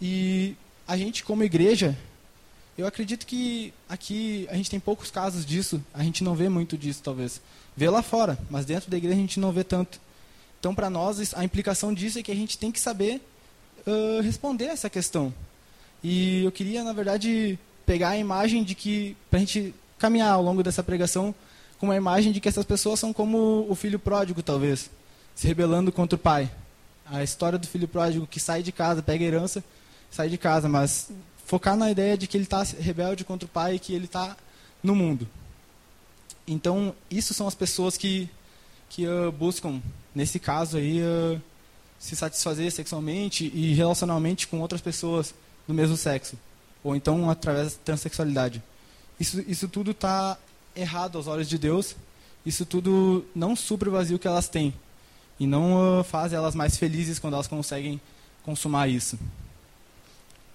E 0.00 0.54
a 0.86 0.96
gente, 0.96 1.24
como 1.24 1.42
igreja, 1.42 1.96
eu 2.76 2.86
acredito 2.86 3.26
que 3.26 3.72
aqui 3.88 4.46
a 4.50 4.54
gente 4.54 4.70
tem 4.70 4.78
poucos 4.78 5.10
casos 5.10 5.44
disso. 5.44 5.82
A 5.92 6.04
gente 6.04 6.22
não 6.22 6.34
vê 6.34 6.50
muito 6.50 6.76
disso, 6.76 7.00
talvez. 7.02 7.40
Vê 7.74 7.88
lá 7.88 8.02
fora, 8.02 8.38
mas 8.50 8.66
dentro 8.66 8.90
da 8.90 8.96
igreja 8.96 9.16
a 9.16 9.20
gente 9.20 9.40
não 9.40 9.50
vê 9.50 9.64
tanto. 9.64 9.98
Então, 10.60 10.74
para 10.74 10.90
nós, 10.90 11.32
a 11.34 11.42
implicação 11.42 11.94
disso 11.94 12.18
é 12.18 12.22
que 12.22 12.30
a 12.30 12.36
gente 12.36 12.58
tem 12.58 12.70
que 12.70 12.78
saber 12.78 13.22
uh, 13.86 14.20
responder 14.20 14.66
essa 14.66 14.90
questão. 14.90 15.32
E 16.04 16.44
eu 16.44 16.52
queria, 16.52 16.84
na 16.84 16.92
verdade, 16.92 17.58
pegar 17.86 18.10
a 18.10 18.18
imagem 18.18 18.62
de 18.62 18.74
que, 18.74 19.16
para 19.30 19.38
a 19.38 19.40
gente 19.40 19.74
caminhar 19.98 20.32
ao 20.32 20.42
longo 20.42 20.62
dessa 20.62 20.82
pregação, 20.82 21.34
com 21.78 21.86
uma 21.86 21.96
imagem 21.96 22.32
de 22.32 22.40
que 22.40 22.48
essas 22.48 22.64
pessoas 22.64 22.98
são 22.98 23.12
como 23.12 23.66
o 23.68 23.74
filho 23.74 23.98
pródigo, 23.98 24.42
talvez, 24.42 24.90
se 25.34 25.46
rebelando 25.46 25.92
contra 25.92 26.16
o 26.16 26.18
pai. 26.18 26.50
A 27.06 27.22
história 27.22 27.58
do 27.58 27.66
filho 27.66 27.88
pródigo 27.88 28.26
que 28.26 28.40
sai 28.40 28.62
de 28.62 28.72
casa, 28.72 29.02
pega 29.02 29.24
herança, 29.24 29.62
sai 30.10 30.28
de 30.28 30.36
casa, 30.36 30.68
mas 30.68 31.10
focar 31.46 31.76
na 31.76 31.90
ideia 31.90 32.18
de 32.18 32.26
que 32.26 32.36
ele 32.36 32.44
está 32.44 32.62
rebelde 32.62 33.24
contra 33.24 33.46
o 33.46 33.50
pai 33.50 33.76
e 33.76 33.78
que 33.78 33.94
ele 33.94 34.04
está 34.04 34.36
no 34.82 34.94
mundo. 34.94 35.26
Então, 36.46 36.94
isso 37.10 37.32
são 37.32 37.46
as 37.46 37.54
pessoas 37.54 37.96
que, 37.96 38.28
que 38.88 39.06
uh, 39.06 39.30
buscam, 39.32 39.80
nesse 40.14 40.38
caso 40.38 40.78
aí, 40.78 41.00
uh, 41.02 41.40
se 41.98 42.16
satisfazer 42.16 42.70
sexualmente 42.72 43.50
e 43.54 43.74
relacionalmente 43.74 44.46
com 44.46 44.60
outras 44.60 44.80
pessoas 44.80 45.34
do 45.66 45.74
mesmo 45.74 45.96
sexo. 45.96 46.36
Ou 46.82 46.96
então 46.96 47.28
através 47.28 47.74
da 47.74 47.78
transexualidade. 47.84 48.62
Isso, 49.18 49.42
isso 49.46 49.68
tudo 49.68 49.90
está 49.90 50.38
errado 50.74 51.16
aos 51.16 51.26
olhos 51.26 51.48
de 51.48 51.58
Deus. 51.58 51.96
Isso 52.44 52.64
tudo 52.64 53.24
não 53.34 53.54
supre 53.54 53.88
o 53.88 53.92
vazio 53.92 54.18
que 54.18 54.26
elas 54.26 54.48
têm. 54.48 54.72
E 55.38 55.46
não 55.46 56.00
uh, 56.00 56.04
faz 56.04 56.32
elas 56.32 56.54
mais 56.54 56.76
felizes 56.76 57.18
quando 57.18 57.34
elas 57.34 57.46
conseguem 57.46 58.00
consumar 58.42 58.88
isso. 58.88 59.18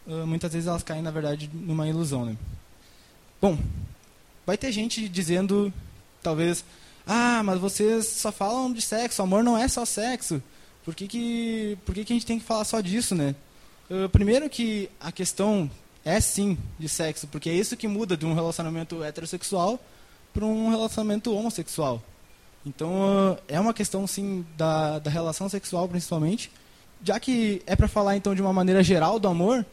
Uh, 0.06 0.28
muitas 0.28 0.52
vezes 0.52 0.68
elas 0.68 0.84
caem, 0.84 1.02
na 1.02 1.12
verdade, 1.12 1.50
numa 1.54 1.88
ilusão. 1.88 2.26
Né? 2.26 2.36
Bom, 3.42 3.58
vai 4.46 4.58
ter 4.58 4.72
gente 4.72 5.08
dizendo, 5.08 5.72
talvez, 6.22 6.66
ah, 7.06 7.42
mas 7.44 7.60
vocês 7.60 8.08
só 8.08 8.32
falam 8.32 8.74
de 8.74 8.82
sexo, 8.82 9.22
amor 9.22 9.44
não 9.44 9.58
é 9.58 9.68
só 9.68 9.86
sexo. 9.86 10.42
Por 10.84 10.96
que, 10.96 11.08
que, 11.08 11.78
por 11.86 11.96
que, 11.96 12.04
que 12.04 12.14
a 12.14 12.16
gente 12.16 12.26
tem 12.26 12.40
que 12.40 12.46
falar 12.46 12.66
só 12.66 12.82
disso, 12.82 13.16
né? 13.16 13.36
Uh, 13.90 14.10
primeiro 14.10 14.50
que 14.50 14.90
a 15.00 15.12
questão 15.12 15.70
é 16.04 16.20
sim 16.20 16.58
de 16.78 16.90
sexo, 16.90 17.28
porque 17.28 17.50
é 17.50 17.54
isso 17.54 17.78
que 17.78 17.88
muda 17.88 18.18
de 18.18 18.26
um 18.26 18.34
relacionamento 18.34 19.02
heterossexual 19.04 19.80
para 20.34 20.46
um 20.46 20.70
relacionamento 20.70 21.34
homossexual. 21.34 22.02
Então 22.66 23.38
é 23.48 23.60
uma 23.60 23.74
questão 23.74 24.08
sim 24.08 24.46
da, 24.58 25.00
da 25.00 25.12
relação 25.12 25.50
sexual 25.50 25.88
principalmente, 25.88 26.50
já 27.04 27.20
que 27.20 27.62
é 27.66 27.76
para 27.76 27.88
falar 27.88 28.16
então 28.16 28.34
de 28.34 28.42
uma 28.42 28.54
maneira 28.54 28.82
geral 28.82 29.20
do 29.20 29.28
amor, 29.28 29.66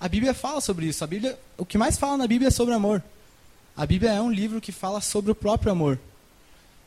a 0.00 0.08
Bíblia 0.08 0.32
fala 0.32 0.60
sobre 0.60 0.86
isso. 0.86 1.04
A 1.04 1.06
Bíblia, 1.06 1.38
o 1.56 1.66
que 1.66 1.76
mais 1.76 1.98
fala 1.98 2.16
na 2.16 2.26
Bíblia 2.26 2.48
é 2.48 2.50
sobre 2.50 2.74
amor. 2.74 3.02
A 3.76 3.84
Bíblia 3.84 4.12
é 4.12 4.20
um 4.20 4.30
livro 4.30 4.60
que 4.60 4.72
fala 4.72 5.00
sobre 5.00 5.30
o 5.30 5.34
próprio 5.34 5.72
amor. 5.72 5.98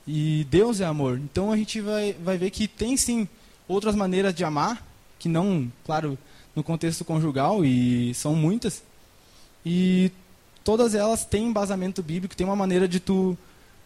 E 0.08 0.46
Deus 0.50 0.82
é 0.82 0.86
amor. 0.86 1.20
Então 1.20 1.52
a 1.52 1.58
gente 1.58 1.80
vai, 1.80 2.14
vai 2.14 2.38
ver 2.38 2.50
que 2.50 2.68
tem 2.68 2.98
sim 2.98 3.28
outras 3.68 3.96
maneiras 3.96 4.34
de 4.34 4.44
amar, 4.44 4.86
que 5.20 5.30
não, 5.30 5.72
claro, 5.86 6.18
no 6.56 6.64
contexto 6.64 7.06
conjugal, 7.06 7.64
e 7.64 8.14
são 8.14 8.36
muitas. 8.36 8.82
E 9.66 10.12
todas 10.63 10.96
elas 10.96 11.25
têm 11.25 11.48
embasamento 11.48 12.01
bíblico, 12.03 12.36
tem 12.36 12.46
uma 12.46 12.56
maneira 12.56 12.88
de 12.88 13.00
tu 13.00 13.38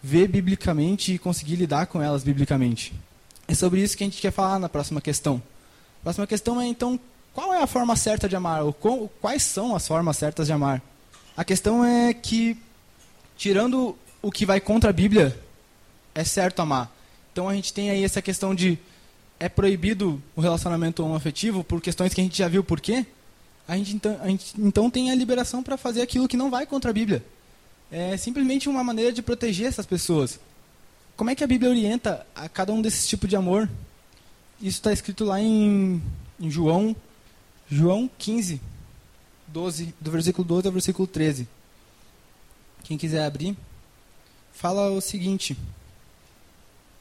ver 0.01 0.27
biblicamente 0.27 1.13
e 1.13 1.19
conseguir 1.19 1.55
lidar 1.55 1.87
com 1.87 2.01
elas 2.01 2.23
biblicamente. 2.23 2.93
É 3.47 3.53
sobre 3.53 3.81
isso 3.81 3.97
que 3.97 4.03
a 4.03 4.07
gente 4.07 4.21
quer 4.21 4.31
falar 4.31 4.59
na 4.59 4.69
próxima 4.69 5.01
questão. 5.01 5.41
A 6.01 6.03
próxima 6.03 6.27
questão 6.27 6.61
é 6.61 6.67
então, 6.67 6.99
qual 7.33 7.53
é 7.53 7.61
a 7.61 7.67
forma 7.67 7.95
certa 7.95 8.29
de 8.29 8.35
amar? 8.35 8.63
Ou 8.63 8.73
quais 9.21 9.43
são 9.43 9.75
as 9.75 9.87
formas 9.87 10.17
certas 10.17 10.47
de 10.47 10.53
amar? 10.53 10.81
A 11.35 11.43
questão 11.43 11.83
é 11.83 12.13
que, 12.13 12.57
tirando 13.35 13.97
o 14.21 14.31
que 14.31 14.45
vai 14.45 14.59
contra 14.59 14.89
a 14.89 14.93
Bíblia, 14.93 15.39
é 16.13 16.23
certo 16.23 16.61
amar. 16.61 16.91
Então 17.31 17.49
a 17.49 17.53
gente 17.53 17.73
tem 17.73 17.89
aí 17.89 18.03
essa 18.03 18.21
questão 18.21 18.55
de 18.55 18.79
é 19.39 19.49
proibido 19.49 20.21
o 20.35 20.41
relacionamento 20.41 21.03
homoafetivo 21.03 21.63
por 21.63 21.81
questões 21.81 22.13
que 22.13 22.21
a 22.21 22.23
gente 22.23 22.37
já 22.37 22.47
viu 22.47 22.63
por 22.63 22.79
quê, 22.79 23.05
a 23.67 23.77
gente 23.77 23.95
então, 23.95 24.17
a 24.21 24.27
gente, 24.27 24.53
então 24.59 24.89
tem 24.89 25.11
a 25.11 25.15
liberação 25.15 25.63
para 25.63 25.77
fazer 25.77 26.01
aquilo 26.01 26.27
que 26.27 26.37
não 26.37 26.51
vai 26.51 26.65
contra 26.65 26.91
a 26.91 26.93
Bíblia. 26.93 27.23
É 27.91 28.15
simplesmente 28.17 28.69
uma 28.69 28.83
maneira 28.83 29.11
de 29.11 29.21
proteger 29.21 29.67
essas 29.67 29.85
pessoas. 29.85 30.39
Como 31.15 31.29
é 31.29 31.35
que 31.35 31.43
a 31.43 31.47
Bíblia 31.47 31.71
orienta 31.71 32.25
a 32.35 32.49
cada 32.49 32.73
um 32.73 32.81
desses 32.81 33.07
tipos 33.07 33.29
de 33.29 33.35
amor? 33.35 33.69
Isso 34.59 34.77
está 34.77 34.91
escrito 34.91 35.23
lá 35.23 35.39
em, 35.39 36.01
em 36.39 36.51
João, 36.51 36.95
João 37.69 38.09
15, 38.17 38.61
12, 39.47 39.93
do 39.99 40.11
versículo 40.11 40.47
12 40.47 40.67
ao 40.67 40.73
versículo 40.73 41.07
13. 41.07 41.47
Quem 42.83 42.97
quiser 42.97 43.25
abrir, 43.25 43.55
fala 44.53 44.91
o 44.91 45.01
seguinte: 45.01 45.57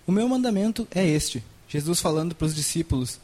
O 0.06 0.12
meu 0.12 0.28
mandamento 0.28 0.87
é 0.90 1.06
este 1.06 1.42
Jesus 1.68 2.00
falando 2.00 2.35
para 2.35 2.47
os 2.47 2.54
discípulos: 2.54 3.18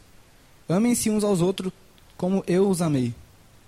Amem-se 0.69 1.09
uns 1.09 1.23
aos 1.23 1.41
outros 1.41 1.73
como 2.17 2.43
eu 2.47 2.69
os 2.69 2.83
amei. 2.83 3.15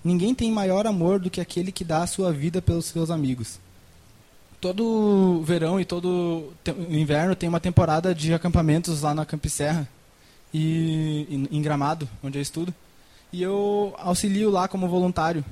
Ninguém 0.05 0.35
tem 0.35 0.51
maior 0.51 0.87
amor 0.87 1.19
do 1.19 1.31
que 1.31 1.41
aquele 1.41 1.71
que 1.71 1.85
dá 1.85 2.03
a 2.03 2.07
sua 2.07 2.33
vida 2.33 2.61
pelos 2.61 2.87
seus 2.87 3.11
amigos. 3.11 3.59
Todo 4.61 5.43
verão 5.45 5.81
e 5.81 5.85
todo 5.85 6.53
inverno 6.89 7.35
tem 7.35 7.49
uma 7.49 7.61
temporada 7.61 8.15
de 8.15 8.33
acampamentos 8.33 9.03
lá 9.03 9.15
na 9.15 9.27
Campiserra 9.27 9.89
e 10.53 11.47
em 11.51 11.63
Gramado, 11.63 12.09
onde 12.23 12.39
eu 12.39 12.43
estudo. 12.43 12.75
E 13.33 13.43
eu 13.43 13.95
auxilio 13.99 14.51
lá 14.51 14.69
como 14.69 14.89
voluntário. 14.89 15.45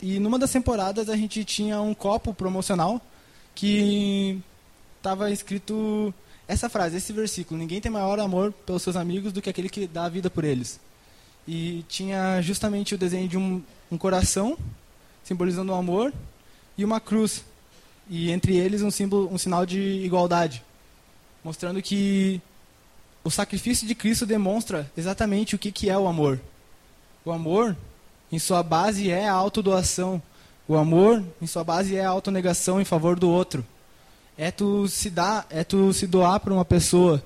E 0.00 0.18
numa 0.18 0.38
das 0.38 0.52
temporadas 0.52 1.08
a 1.08 1.16
gente 1.16 1.44
tinha 1.44 1.80
um 1.80 1.94
copo 1.94 2.34
promocional 2.34 3.00
que 3.54 4.40
estava 4.98 5.30
escrito 5.30 6.12
essa 6.46 6.68
frase, 6.68 6.96
esse 6.96 7.12
versículo, 7.12 7.58
ninguém 7.58 7.80
tem 7.80 7.90
maior 7.90 8.20
amor 8.20 8.52
pelos 8.52 8.82
seus 8.82 8.96
amigos 8.96 9.32
do 9.32 9.42
que 9.42 9.50
aquele 9.50 9.68
que 9.68 9.86
dá 9.86 10.04
a 10.04 10.08
vida 10.08 10.30
por 10.30 10.44
eles. 10.44 10.78
E 11.46 11.84
tinha 11.88 12.40
justamente 12.42 12.94
o 12.94 12.98
desenho 12.98 13.28
de 13.28 13.38
um, 13.38 13.62
um 13.90 13.96
coração, 13.96 14.56
simbolizando 15.22 15.72
o 15.72 15.74
amor, 15.74 16.12
e 16.76 16.84
uma 16.84 17.00
cruz. 17.00 17.44
E 18.08 18.30
entre 18.30 18.56
eles 18.56 18.82
um, 18.82 18.90
símbolo, 18.90 19.32
um 19.32 19.38
sinal 19.38 19.64
de 19.64 19.80
igualdade, 19.80 20.62
mostrando 21.42 21.82
que 21.82 22.40
o 23.24 23.30
sacrifício 23.30 23.86
de 23.86 23.94
Cristo 23.94 24.26
demonstra 24.26 24.90
exatamente 24.96 25.54
o 25.54 25.58
que, 25.58 25.72
que 25.72 25.90
é 25.90 25.98
o 25.98 26.06
amor. 26.06 26.40
O 27.24 27.32
amor, 27.32 27.76
em 28.30 28.38
sua 28.38 28.62
base, 28.62 29.10
é 29.10 29.28
a 29.28 29.32
autodoação. 29.32 30.22
O 30.68 30.76
amor, 30.76 31.24
em 31.40 31.46
sua 31.46 31.64
base, 31.64 31.96
é 31.96 32.04
a 32.04 32.10
autonegação 32.10 32.80
em 32.80 32.84
favor 32.84 33.18
do 33.18 33.28
outro 33.28 33.64
é 34.38 34.50
tu 34.50 34.86
se 34.86 35.08
dar, 35.08 35.46
é 35.48 35.64
tu 35.64 35.92
se 35.92 36.06
doar 36.06 36.40
para 36.40 36.52
uma 36.52 36.64
pessoa. 36.64 37.22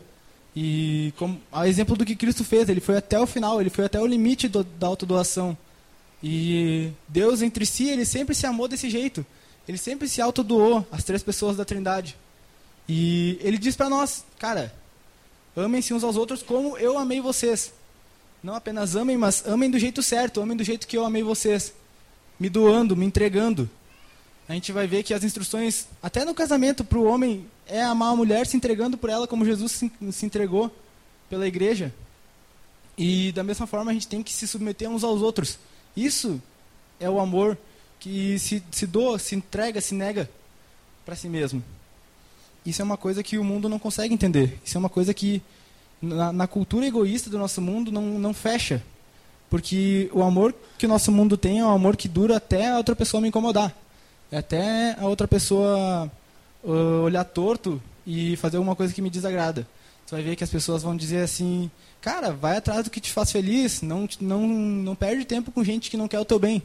E 0.62 1.14
como 1.16 1.40
a 1.50 1.66
exemplo 1.66 1.96
do 1.96 2.04
que 2.04 2.14
Cristo 2.14 2.44
fez, 2.44 2.68
ele 2.68 2.82
foi 2.82 2.98
até 2.98 3.18
o 3.18 3.26
final, 3.26 3.62
ele 3.62 3.70
foi 3.70 3.86
até 3.86 3.98
o 3.98 4.04
limite 4.04 4.46
do, 4.46 4.62
da 4.62 4.88
autodoação. 4.88 5.56
E 6.22 6.90
Deus 7.08 7.40
entre 7.40 7.64
si, 7.64 7.88
ele 7.88 8.04
sempre 8.04 8.34
se 8.34 8.44
amou 8.44 8.68
desse 8.68 8.90
jeito. 8.90 9.24
Ele 9.66 9.78
sempre 9.78 10.06
se 10.06 10.20
autodoou 10.20 10.86
as 10.92 11.02
três 11.02 11.22
pessoas 11.22 11.56
da 11.56 11.64
Trindade. 11.64 12.14
E 12.86 13.38
ele 13.40 13.56
diz 13.56 13.74
para 13.74 13.88
nós, 13.88 14.22
cara, 14.38 14.70
amem-se 15.56 15.94
uns 15.94 16.04
aos 16.04 16.16
outros 16.16 16.42
como 16.42 16.76
eu 16.76 16.98
amei 16.98 17.22
vocês. 17.22 17.72
Não 18.42 18.54
apenas 18.54 18.94
amem, 18.96 19.16
mas 19.16 19.42
amem 19.46 19.70
do 19.70 19.78
jeito 19.78 20.02
certo, 20.02 20.42
amem 20.42 20.58
do 20.58 20.64
jeito 20.64 20.86
que 20.86 20.98
eu 20.98 21.06
amei 21.06 21.22
vocês. 21.22 21.72
Me 22.38 22.50
doando, 22.50 22.94
me 22.94 23.06
entregando 23.06 23.66
a 24.50 24.54
gente 24.54 24.72
vai 24.72 24.84
ver 24.84 25.04
que 25.04 25.14
as 25.14 25.22
instruções, 25.22 25.86
até 26.02 26.24
no 26.24 26.34
casamento, 26.34 26.84
para 26.84 26.98
o 26.98 27.04
homem 27.04 27.46
é 27.68 27.80
amar 27.82 28.12
a 28.12 28.16
mulher 28.16 28.46
se 28.48 28.56
entregando 28.56 28.98
por 28.98 29.08
ela 29.08 29.28
como 29.28 29.44
Jesus 29.44 29.70
se, 29.70 29.92
se 30.10 30.26
entregou 30.26 30.74
pela 31.28 31.46
igreja. 31.46 31.94
E 32.98 33.30
da 33.30 33.44
mesma 33.44 33.64
forma 33.64 33.92
a 33.92 33.94
gente 33.94 34.08
tem 34.08 34.24
que 34.24 34.32
se 34.32 34.48
submeter 34.48 34.90
uns 34.90 35.04
aos 35.04 35.22
outros. 35.22 35.56
Isso 35.96 36.42
é 36.98 37.08
o 37.08 37.20
amor 37.20 37.56
que 38.00 38.40
se, 38.40 38.60
se 38.72 38.88
doa, 38.88 39.20
se 39.20 39.36
entrega, 39.36 39.80
se 39.80 39.94
nega 39.94 40.28
para 41.06 41.14
si 41.14 41.28
mesmo. 41.28 41.62
Isso 42.66 42.82
é 42.82 42.84
uma 42.84 42.96
coisa 42.96 43.22
que 43.22 43.38
o 43.38 43.44
mundo 43.44 43.68
não 43.68 43.78
consegue 43.78 44.12
entender. 44.12 44.58
Isso 44.64 44.76
é 44.76 44.80
uma 44.80 44.88
coisa 44.88 45.14
que 45.14 45.40
na, 46.02 46.32
na, 46.32 46.46
cultura 46.48 46.84
egoísta 46.84 47.30
do 47.30 47.38
nosso 47.38 47.60
mundo 47.62 47.92
não, 47.92 48.18
não 48.18 48.34
fecha. 48.34 48.82
Porque 49.48 50.10
o 50.12 50.24
amor 50.24 50.52
que 50.76 50.86
o 50.86 50.88
nosso 50.88 51.12
mundo 51.12 51.36
tem 51.36 51.60
é 51.60 51.64
um 51.64 51.70
amor 51.70 51.96
que 51.96 52.08
dura 52.08 52.38
até 52.38 52.70
a 52.70 52.78
outra 52.78 52.96
pessoa 52.96 53.20
me 53.20 53.28
incomodar. 53.28 53.72
É 54.30 54.38
até 54.38 54.96
a 54.98 55.06
outra 55.06 55.26
pessoa 55.26 56.10
uh, 56.62 57.02
olhar 57.02 57.24
torto 57.24 57.82
e 58.06 58.36
fazer 58.36 58.56
alguma 58.56 58.76
coisa 58.76 58.92
que 58.92 59.02
me 59.02 59.10
desagrada. 59.10 59.66
Você 60.06 60.14
vai 60.14 60.24
ver 60.24 60.36
que 60.36 60.44
as 60.44 60.50
pessoas 60.50 60.82
vão 60.82 60.96
dizer 60.96 61.22
assim, 61.22 61.70
cara, 62.00 62.32
vai 62.32 62.56
atrás 62.56 62.84
do 62.84 62.90
que 62.90 63.00
te 63.00 63.12
faz 63.12 63.30
feliz, 63.30 63.82
não, 63.82 64.08
não, 64.20 64.46
não 64.46 64.94
perde 64.94 65.24
tempo 65.24 65.50
com 65.52 65.62
gente 65.62 65.90
que 65.90 65.96
não 65.96 66.08
quer 66.08 66.18
o 66.18 66.24
teu 66.24 66.38
bem. 66.38 66.62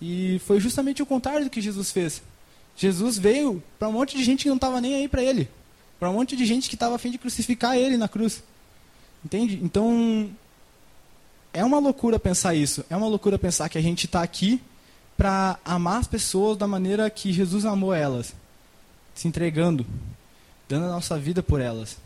E 0.00 0.40
foi 0.46 0.60
justamente 0.60 1.02
o 1.02 1.06
contrário 1.06 1.44
do 1.44 1.50
que 1.50 1.60
Jesus 1.60 1.90
fez. 1.90 2.22
Jesus 2.76 3.18
veio 3.18 3.62
para 3.78 3.88
um 3.88 3.92
monte 3.92 4.16
de 4.16 4.24
gente 4.24 4.42
que 4.42 4.48
não 4.48 4.56
estava 4.56 4.80
nem 4.80 4.94
aí 4.94 5.08
para 5.08 5.22
ele. 5.22 5.48
para 5.98 6.10
um 6.10 6.14
monte 6.14 6.36
de 6.36 6.44
gente 6.44 6.68
que 6.68 6.74
estava 6.74 6.96
a 6.96 6.98
fim 6.98 7.10
de 7.10 7.18
crucificar 7.18 7.76
ele 7.76 7.96
na 7.96 8.08
cruz. 8.08 8.42
Entende? 9.24 9.58
Então, 9.62 10.28
é 11.52 11.64
uma 11.64 11.78
loucura 11.78 12.18
pensar 12.18 12.54
isso. 12.54 12.84
É 12.90 12.96
uma 12.96 13.06
loucura 13.06 13.38
pensar 13.38 13.68
que 13.68 13.78
a 13.78 13.82
gente 13.82 14.06
está 14.06 14.22
aqui 14.22 14.60
para 15.16 15.58
amar 15.64 16.00
as 16.00 16.06
pessoas 16.06 16.56
da 16.56 16.66
maneira 16.66 17.08
que 17.08 17.32
Jesus 17.32 17.64
amou 17.64 17.94
elas, 17.94 18.34
se 19.14 19.28
entregando, 19.28 19.86
dando 20.68 20.86
a 20.86 20.90
nossa 20.90 21.18
vida 21.18 21.42
por 21.42 21.60
elas. 21.60 21.96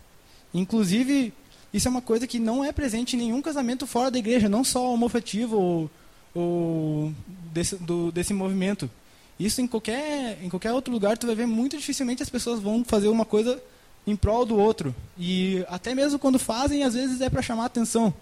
Inclusive, 0.53 1.33
isso 1.73 1.88
é 1.88 1.91
uma 1.91 2.03
coisa 2.03 2.27
que 2.27 2.38
não 2.38 2.65
é 2.65 2.73
presente 2.73 3.17
em 3.17 3.21
nenhum 3.21 3.43
casamento 3.43 3.87
fora 3.87 4.11
da 4.11 4.19
igreja, 4.19 4.49
não 4.49 4.65
só 4.65 4.93
homofetivo 4.93 5.57
ou, 5.57 5.91
ou 6.35 7.12
desse, 7.53 7.77
do, 7.77 8.11
desse 8.12 8.33
movimento. 8.33 8.91
Isso 9.38 9.61
em 9.61 9.67
qualquer, 9.67 10.38
em 10.43 10.49
qualquer 10.49 10.73
outro 10.73 10.93
lugar, 10.93 11.17
tu 11.17 11.27
vai 11.27 11.37
ver 11.37 11.47
muito 11.47 11.77
dificilmente 11.77 12.23
as 12.23 12.31
pessoas 12.31 12.61
vão 12.61 12.85
fazer 12.85 13.09
uma 13.09 13.25
coisa 13.25 13.62
em 14.07 14.17
prol 14.17 14.45
do 14.45 14.57
outro. 14.57 14.95
E 15.17 15.65
até 15.69 15.95
mesmo 15.95 16.19
quando 16.19 16.38
fazem, 16.38 16.83
às 16.83 16.95
vezes 16.95 17.21
é 17.21 17.31
para 17.31 17.43
chamar 17.43 17.67
atenção. 17.67 18.12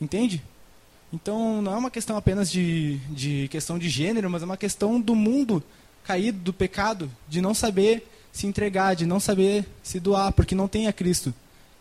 Entende? 0.00 0.42
Então 1.12 1.62
não 1.62 1.72
é 1.72 1.76
uma 1.76 1.90
questão 1.90 2.16
apenas 2.16 2.50
de, 2.50 2.98
de 3.10 3.48
questão 3.48 3.78
de 3.78 3.88
gênero, 3.88 4.28
mas 4.28 4.42
é 4.42 4.44
uma 4.44 4.56
questão 4.56 5.00
do 5.00 5.14
mundo 5.14 5.62
caído, 6.04 6.38
do 6.38 6.52
pecado, 6.52 7.10
de 7.28 7.40
não 7.40 7.54
saber 7.54 8.06
se 8.32 8.46
entregar, 8.46 8.94
de 8.94 9.06
não 9.06 9.18
saber 9.18 9.66
se 9.82 9.98
doar, 9.98 10.32
porque 10.32 10.54
não 10.54 10.68
tem 10.68 10.86
a 10.86 10.92
Cristo. 10.92 11.34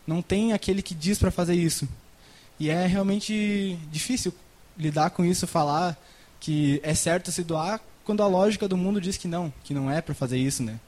Não 0.05 0.21
tem 0.21 0.53
aquele 0.53 0.81
que 0.81 0.95
diz 0.95 1.19
para 1.19 1.31
fazer 1.31 1.55
isso. 1.55 1.87
E 2.59 2.69
é 2.69 2.85
realmente 2.87 3.77
difícil 3.91 4.33
lidar 4.77 5.09
com 5.11 5.25
isso, 5.25 5.45
falar 5.45 5.97
que 6.39 6.79
é 6.83 6.93
certo 6.93 7.31
se 7.31 7.43
doar, 7.43 7.81
quando 8.05 8.23
a 8.23 8.27
lógica 8.27 8.67
do 8.67 8.77
mundo 8.77 9.01
diz 9.01 9.17
que 9.17 9.27
não, 9.27 9.53
que 9.63 9.73
não 9.73 9.91
é 9.91 10.01
para 10.01 10.15
fazer 10.15 10.37
isso, 10.37 10.63
né? 10.63 10.79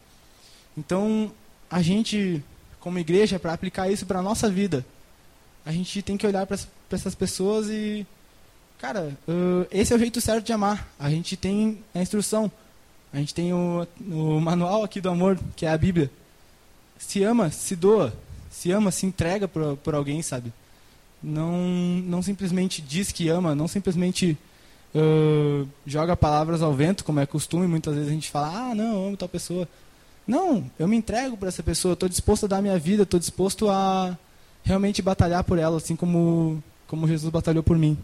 Então, 0.78 1.32
a 1.70 1.82
gente, 1.82 2.44
como 2.80 3.00
igreja, 3.00 3.40
para 3.40 3.54
aplicar 3.54 3.92
isso 3.92 4.06
para 4.06 4.20
a 4.20 4.24
nossa 4.24 4.50
vida, 4.50 4.86
a 5.66 5.72
gente 5.72 6.02
tem 6.02 6.16
que 6.16 6.26
olhar 6.26 6.46
para 6.46 6.58
essas 6.92 7.14
pessoas 7.14 7.68
e 7.70 8.08
Cara, 8.80 9.18
uh, 9.28 9.68
esse 9.70 9.92
é 9.92 9.96
o 9.96 10.00
jeito 10.00 10.22
certo 10.22 10.46
de 10.46 10.54
amar. 10.54 10.88
A 10.98 11.10
gente 11.10 11.36
tem 11.36 11.84
a 11.94 12.02
instrução. 12.02 12.50
A 13.12 13.18
gente 13.18 13.34
tem 13.34 13.54
o, 13.54 13.86
o 14.10 14.40
manual 14.40 14.84
aqui 14.84 15.02
do 15.02 15.10
amor, 15.10 15.38
que 15.56 15.66
é 15.66 15.70
a 15.70 15.78
Bíblia. 15.78 16.10
Se 16.98 17.22
ama, 17.22 17.52
se 17.52 17.76
doa. 17.76 18.14
Se 18.50 18.72
ama, 18.72 18.90
se 18.90 19.06
entrega 19.06 19.50
por, 19.50 19.76
por 19.78 19.94
alguém, 19.94 20.22
sabe? 20.22 20.54
Não, 21.22 21.58
não 22.06 22.22
simplesmente 22.22 22.82
diz 22.82 23.12
que 23.12 23.28
ama, 23.28 23.54
não 23.54 23.68
simplesmente 23.68 24.38
uh, 24.96 25.68
joga 25.86 26.16
palavras 26.16 26.62
ao 26.62 26.74
vento, 26.74 27.04
como 27.04 27.20
é 27.20 27.26
costume. 27.26 27.68
Muitas 27.68 27.96
vezes 27.96 28.10
a 28.10 28.14
gente 28.14 28.32
fala, 28.32 28.72
ah, 28.72 28.76
não, 28.76 29.08
amo 29.08 29.18
tal 29.18 29.28
pessoa. 29.28 29.68
Não, 30.26 30.72
eu 30.80 30.88
me 30.88 30.96
entrego 30.96 31.36
para 31.36 31.50
essa 31.50 31.62
pessoa, 31.62 31.96
estou 31.96 32.08
disposto 32.08 32.46
a 32.46 32.48
dar 32.48 32.62
minha 32.62 32.80
vida, 32.80 33.04
estou 33.04 33.20
disposto 33.20 33.70
a 33.70 34.18
realmente 34.64 35.02
batalhar 35.02 35.44
por 35.44 35.58
ela, 35.58 35.78
assim 35.78 35.98
como, 35.98 36.64
como 36.88 37.08
Jesus 37.08 37.30
batalhou 37.30 37.64
por 37.64 37.78
mim. 37.78 37.98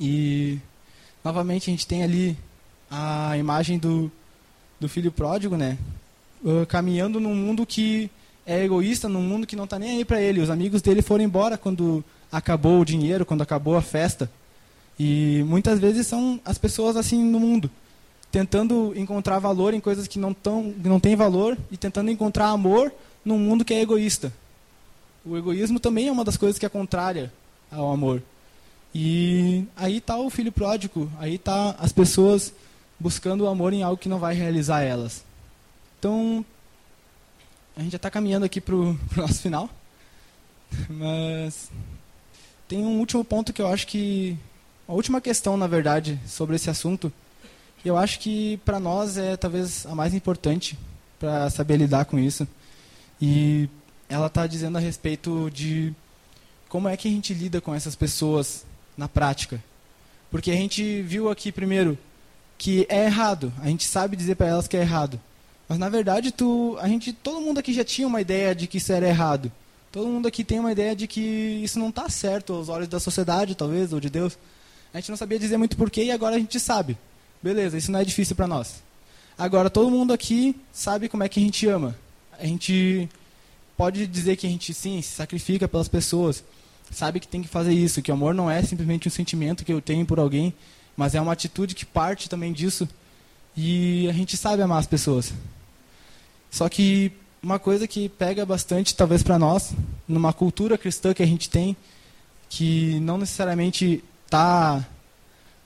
E 0.00 0.58
novamente 1.22 1.68
a 1.68 1.72
gente 1.72 1.86
tem 1.86 2.02
ali 2.02 2.36
a 2.90 3.36
imagem 3.36 3.78
do, 3.78 4.10
do 4.80 4.88
filho 4.88 5.12
pródigo, 5.12 5.56
né? 5.56 5.76
Uh, 6.42 6.64
caminhando 6.66 7.20
num 7.20 7.34
mundo 7.34 7.66
que 7.66 8.10
é 8.46 8.64
egoísta, 8.64 9.08
num 9.08 9.20
mundo 9.20 9.46
que 9.46 9.54
não 9.54 9.64
está 9.64 9.78
nem 9.78 9.98
aí 9.98 10.04
para 10.04 10.20
ele. 10.20 10.40
Os 10.40 10.48
amigos 10.48 10.80
dele 10.80 11.02
foram 11.02 11.22
embora 11.22 11.58
quando 11.58 12.02
acabou 12.32 12.80
o 12.80 12.84
dinheiro, 12.84 13.26
quando 13.26 13.42
acabou 13.42 13.76
a 13.76 13.82
festa. 13.82 14.30
E 14.98 15.44
muitas 15.46 15.78
vezes 15.78 16.06
são 16.06 16.40
as 16.44 16.58
pessoas 16.58 16.96
assim 16.96 17.22
no 17.22 17.38
mundo, 17.38 17.70
tentando 18.30 18.92
encontrar 18.96 19.38
valor 19.38 19.74
em 19.74 19.80
coisas 19.80 20.08
que 20.08 20.18
não, 20.18 20.34
tão, 20.34 20.74
não 20.82 20.98
têm 20.98 21.14
valor 21.14 21.56
e 21.70 21.76
tentando 21.76 22.10
encontrar 22.10 22.48
amor 22.48 22.92
num 23.24 23.38
mundo 23.38 23.64
que 23.64 23.74
é 23.74 23.80
egoísta. 23.80 24.32
O 25.24 25.36
egoísmo 25.36 25.78
também 25.78 26.08
é 26.08 26.12
uma 26.12 26.24
das 26.24 26.36
coisas 26.36 26.58
que 26.58 26.66
é 26.66 26.68
contrária 26.68 27.32
ao 27.70 27.92
amor. 27.92 28.22
E 28.94 29.64
aí 29.76 29.98
está 29.98 30.16
o 30.16 30.30
filho 30.30 30.50
pródigo, 30.50 31.10
aí 31.18 31.36
está 31.36 31.76
as 31.78 31.92
pessoas 31.92 32.52
buscando 32.98 33.44
o 33.44 33.48
amor 33.48 33.72
em 33.72 33.82
algo 33.82 33.96
que 33.96 34.08
não 34.08 34.18
vai 34.18 34.34
realizar 34.34 34.82
elas. 34.82 35.24
Então, 35.98 36.44
a 37.76 37.82
gente 37.82 37.92
já 37.92 37.96
está 37.96 38.10
caminhando 38.10 38.44
aqui 38.44 38.60
para 38.60 38.74
o 38.74 38.98
nosso 39.16 39.40
final. 39.40 39.70
Mas 40.88 41.70
tem 42.68 42.80
um 42.80 42.98
último 42.98 43.24
ponto 43.24 43.52
que 43.52 43.62
eu 43.62 43.68
acho 43.68 43.86
que. 43.86 44.36
A 44.86 44.92
última 44.92 45.20
questão, 45.20 45.56
na 45.56 45.68
verdade, 45.68 46.18
sobre 46.26 46.56
esse 46.56 46.68
assunto, 46.68 47.12
eu 47.84 47.96
acho 47.96 48.18
que 48.18 48.56
para 48.64 48.80
nós 48.80 49.16
é 49.16 49.36
talvez 49.36 49.86
a 49.86 49.94
mais 49.94 50.12
importante 50.14 50.76
para 51.18 51.48
saber 51.48 51.76
lidar 51.76 52.06
com 52.06 52.18
isso. 52.18 52.46
E 53.22 53.68
ela 54.08 54.26
está 54.26 54.48
dizendo 54.48 54.78
a 54.78 54.80
respeito 54.80 55.48
de 55.52 55.94
como 56.68 56.88
é 56.88 56.96
que 56.96 57.06
a 57.06 57.10
gente 57.10 57.32
lida 57.32 57.60
com 57.60 57.72
essas 57.72 57.94
pessoas 57.94 58.64
na 59.00 59.08
prática. 59.08 59.62
Porque 60.30 60.50
a 60.50 60.54
gente 60.54 61.00
viu 61.00 61.30
aqui 61.30 61.50
primeiro 61.50 61.98
que 62.58 62.86
é 62.90 63.06
errado. 63.06 63.50
A 63.62 63.66
gente 63.66 63.86
sabe 63.86 64.14
dizer 64.14 64.34
para 64.34 64.46
elas 64.46 64.68
que 64.68 64.76
é 64.76 64.80
errado. 64.80 65.18
Mas 65.66 65.78
na 65.78 65.88
verdade, 65.88 66.30
tu, 66.30 66.76
a 66.80 66.86
gente, 66.86 67.12
todo 67.12 67.40
mundo 67.40 67.58
aqui 67.58 67.72
já 67.72 67.82
tinha 67.82 68.06
uma 68.06 68.20
ideia 68.20 68.54
de 68.54 68.66
que 68.66 68.76
isso 68.76 68.92
era 68.92 69.08
errado. 69.08 69.50
Todo 69.90 70.06
mundo 70.06 70.28
aqui 70.28 70.44
tem 70.44 70.60
uma 70.60 70.70
ideia 70.70 70.94
de 70.94 71.06
que 71.06 71.20
isso 71.20 71.78
não 71.78 71.88
está 71.88 72.08
certo 72.10 72.52
aos 72.52 72.68
olhos 72.68 72.88
da 72.88 73.00
sociedade, 73.00 73.54
talvez, 73.54 73.92
ou 73.92 73.98
de 73.98 74.10
Deus. 74.10 74.36
A 74.92 74.98
gente 74.98 75.08
não 75.08 75.16
sabia 75.16 75.38
dizer 75.38 75.56
muito 75.56 75.76
porquê 75.76 76.04
e 76.04 76.10
agora 76.10 76.36
a 76.36 76.38
gente 76.38 76.60
sabe. 76.60 76.98
Beleza, 77.42 77.78
isso 77.78 77.90
não 77.90 78.00
é 78.00 78.04
difícil 78.04 78.36
para 78.36 78.46
nós. 78.46 78.82
Agora, 79.38 79.70
todo 79.70 79.90
mundo 79.90 80.12
aqui 80.12 80.54
sabe 80.70 81.08
como 81.08 81.22
é 81.22 81.28
que 81.28 81.40
a 81.40 81.42
gente 81.42 81.66
ama. 81.66 81.96
A 82.38 82.44
gente 82.44 83.08
pode 83.76 84.06
dizer 84.06 84.36
que 84.36 84.46
a 84.46 84.50
gente, 84.50 84.74
sim, 84.74 85.00
se 85.00 85.14
sacrifica 85.14 85.66
pelas 85.66 85.88
pessoas 85.88 86.44
sabe 86.90 87.20
que 87.20 87.28
tem 87.28 87.42
que 87.42 87.48
fazer 87.48 87.72
isso, 87.72 88.02
que 88.02 88.10
o 88.10 88.14
amor 88.14 88.34
não 88.34 88.50
é 88.50 88.62
simplesmente 88.62 89.08
um 89.08 89.10
sentimento 89.10 89.64
que 89.64 89.72
eu 89.72 89.80
tenho 89.80 90.04
por 90.04 90.18
alguém, 90.18 90.52
mas 90.96 91.14
é 91.14 91.20
uma 91.20 91.32
atitude 91.32 91.74
que 91.74 91.86
parte 91.86 92.28
também 92.28 92.52
disso. 92.52 92.88
E 93.56 94.08
a 94.08 94.12
gente 94.12 94.36
sabe 94.36 94.62
amar 94.62 94.78
as 94.78 94.86
pessoas. 94.86 95.32
Só 96.50 96.68
que 96.68 97.12
uma 97.42 97.58
coisa 97.58 97.86
que 97.86 98.08
pega 98.08 98.44
bastante, 98.44 98.94
talvez 98.94 99.22
para 99.22 99.38
nós, 99.38 99.72
numa 100.06 100.32
cultura 100.32 100.76
cristã 100.76 101.14
que 101.14 101.22
a 101.22 101.26
gente 101.26 101.48
tem, 101.48 101.76
que 102.48 102.98
não 103.00 103.16
necessariamente 103.16 104.02
tá 104.28 104.84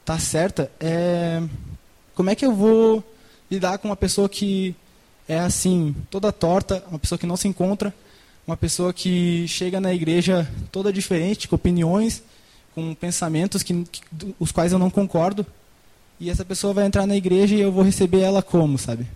tá 0.05 0.19
certa, 0.19 0.71
é 0.79 1.43
como 2.15 2.29
é 2.29 2.35
que 2.35 2.45
eu 2.45 2.55
vou 2.55 3.03
lidar 3.51 3.79
com 3.79 3.89
uma 3.89 3.97
pessoa 3.97 4.29
que 4.29 4.77
é 5.27 5.39
assim, 5.39 5.97
toda 6.11 6.31
torta, 6.31 6.85
uma 6.89 6.99
pessoa 6.99 7.19
que 7.19 7.27
não 7.27 7.37
se 7.37 7.49
encontra, 7.49 7.95
uma 8.47 8.57
pessoa 8.57 8.93
que 8.93 9.47
chega 9.49 9.81
na 9.81 9.95
igreja 9.95 10.51
toda 10.71 10.93
diferente, 10.93 11.49
com 11.49 11.57
opiniões, 11.57 12.23
com 12.75 12.95
pensamentos 12.95 13.63
que, 13.63 13.85
que, 13.85 14.03
os 14.39 14.53
quais 14.53 14.73
eu 14.73 14.79
não 14.79 14.91
concordo, 14.91 15.47
e 16.21 16.31
essa 16.31 16.45
pessoa 16.45 16.75
vai 16.75 16.87
entrar 16.87 17.07
na 17.07 17.17
igreja 17.17 17.55
e 17.55 17.61
eu 17.61 17.73
vou 17.73 17.83
receber 17.83 18.21
ela 18.21 18.43
como, 18.43 18.79
sabe? 18.79 19.07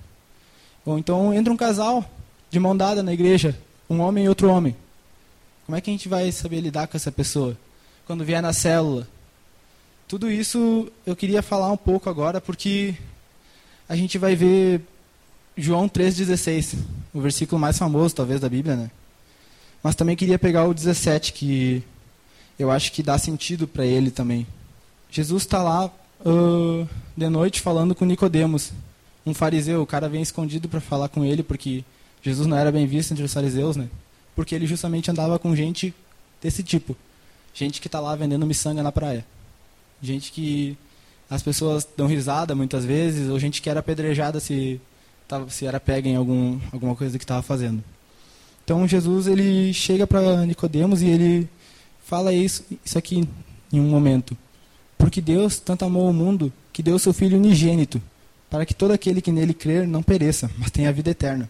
Ou 0.85 0.99
então 0.99 1.33
entra 1.33 1.53
um 1.53 1.57
casal 1.57 2.05
de 2.51 2.59
mão 2.59 2.77
dada 2.77 3.03
na 3.03 3.13
igreja, 3.13 3.59
um 3.89 4.01
homem 4.01 4.25
e 4.25 4.29
outro 4.29 4.51
homem. 4.51 4.75
Como 5.67 5.77
é 5.77 5.81
que 5.81 5.91
a 5.91 5.93
gente 5.93 6.09
vai 6.09 6.33
saber 6.33 6.61
lidar 6.61 6.87
com 6.87 6.97
essa 6.97 7.13
pessoa? 7.13 7.57
Quando 8.07 8.25
vier 8.25 8.41
na 8.41 8.53
célula. 8.53 9.07
Tudo 10.07 10.31
isso 10.31 10.91
eu 11.05 11.15
queria 11.15 11.43
falar 11.43 11.71
um 11.71 11.77
pouco 11.77 12.09
agora, 12.09 12.41
porque 12.41 12.95
a 13.87 13.95
gente 13.95 14.17
vai 14.17 14.35
ver 14.35 14.81
João 15.57 15.89
3,16, 15.89 16.79
o 17.13 17.21
versículo 17.21 17.61
mais 17.61 17.77
famoso, 17.77 18.15
talvez, 18.15 18.41
da 18.41 18.49
Bíblia, 18.49 18.77
né? 18.77 18.91
Mas 19.83 19.95
também 19.95 20.17
queria 20.17 20.39
pegar 20.39 20.67
o 20.67 20.75
17, 20.75 21.33
que 21.33 21.83
eu 22.59 22.71
acho 22.71 22.93
que 22.93 23.03
dá 23.03 23.17
sentido 23.17 23.69
para 23.69 23.87
ele 23.87 24.11
também. 24.11 24.47
Jesus 25.11 25.45
está 25.45 25.63
lá 25.63 25.87
uh, 26.21 26.89
de 27.17 27.29
noite 27.29 27.61
falando 27.61 27.95
com 27.95 28.05
Nicodemos, 28.05 28.73
um 29.25 29.33
fariseu. 29.33 29.81
O 29.83 29.87
cara 29.87 30.09
vem 30.09 30.23
escondido 30.23 30.69
para 30.69 30.81
falar 30.81 31.09
com 31.09 31.25
ele, 31.25 31.43
porque 31.43 31.85
Jesus 32.23 32.47
não 32.47 32.57
era 32.57 32.73
bem 32.73 32.87
visto 32.87 33.13
entre 33.13 33.25
os 33.25 33.33
fariseus, 33.33 33.77
né? 33.77 33.89
Porque 34.35 34.55
ele 34.55 34.67
justamente 34.67 35.11
andava 35.11 35.39
com 35.39 35.55
gente 35.55 35.95
desse 36.43 36.63
tipo. 36.63 36.97
Gente 37.55 37.81
que 37.81 37.89
está 37.89 38.01
lá 38.01 38.15
vendendo 38.15 38.47
miçanga 38.47 38.83
na 38.83 38.93
praia. 38.93 39.25
Gente 40.03 40.31
que 40.33 40.77
as 41.31 41.43
pessoas 41.43 41.87
dão 41.97 42.07
risada 42.07 42.55
muitas 42.55 42.85
vezes, 42.85 43.29
ou 43.29 43.39
gente 43.39 43.61
que 43.61 43.69
era 43.69 43.81
apedrejada 43.81 44.41
se, 44.41 44.81
se 45.49 45.67
era 45.67 45.79
pega 45.79 46.09
em 46.09 46.17
algum, 46.17 46.59
alguma 46.73 46.95
coisa 46.95 47.19
que 47.19 47.25
estava 47.25 47.43
fazendo. 47.43 47.83
Então 48.69 48.87
Jesus 48.87 49.27
ele 49.27 49.73
chega 49.73 50.07
para 50.07 50.45
Nicodemos 50.45 51.01
e 51.01 51.07
ele 51.07 51.49
fala 52.05 52.35
isso, 52.35 52.63
isso 52.85 52.99
aqui 52.99 53.27
em 53.73 53.81
um 53.81 53.89
momento. 53.89 54.37
Porque 54.99 55.23
Deus 55.23 55.59
tanto 55.59 55.87
amou 55.87 56.11
o 56.11 56.13
mundo 56.13 56.53
que 56.71 56.83
deu 56.83 56.99
seu 56.99 57.15
Filho 57.15 57.39
unigênito, 57.39 57.99
para 58.51 58.67
que 58.67 58.75
todo 58.75 58.91
aquele 58.91 59.23
que 59.23 59.33
nele 59.33 59.55
crer 59.55 59.89
não 59.89 60.03
pereça, 60.03 60.51
mas 60.59 60.71
tenha 60.71 60.91
a 60.91 60.93
vida 60.93 61.09
eterna. 61.09 61.49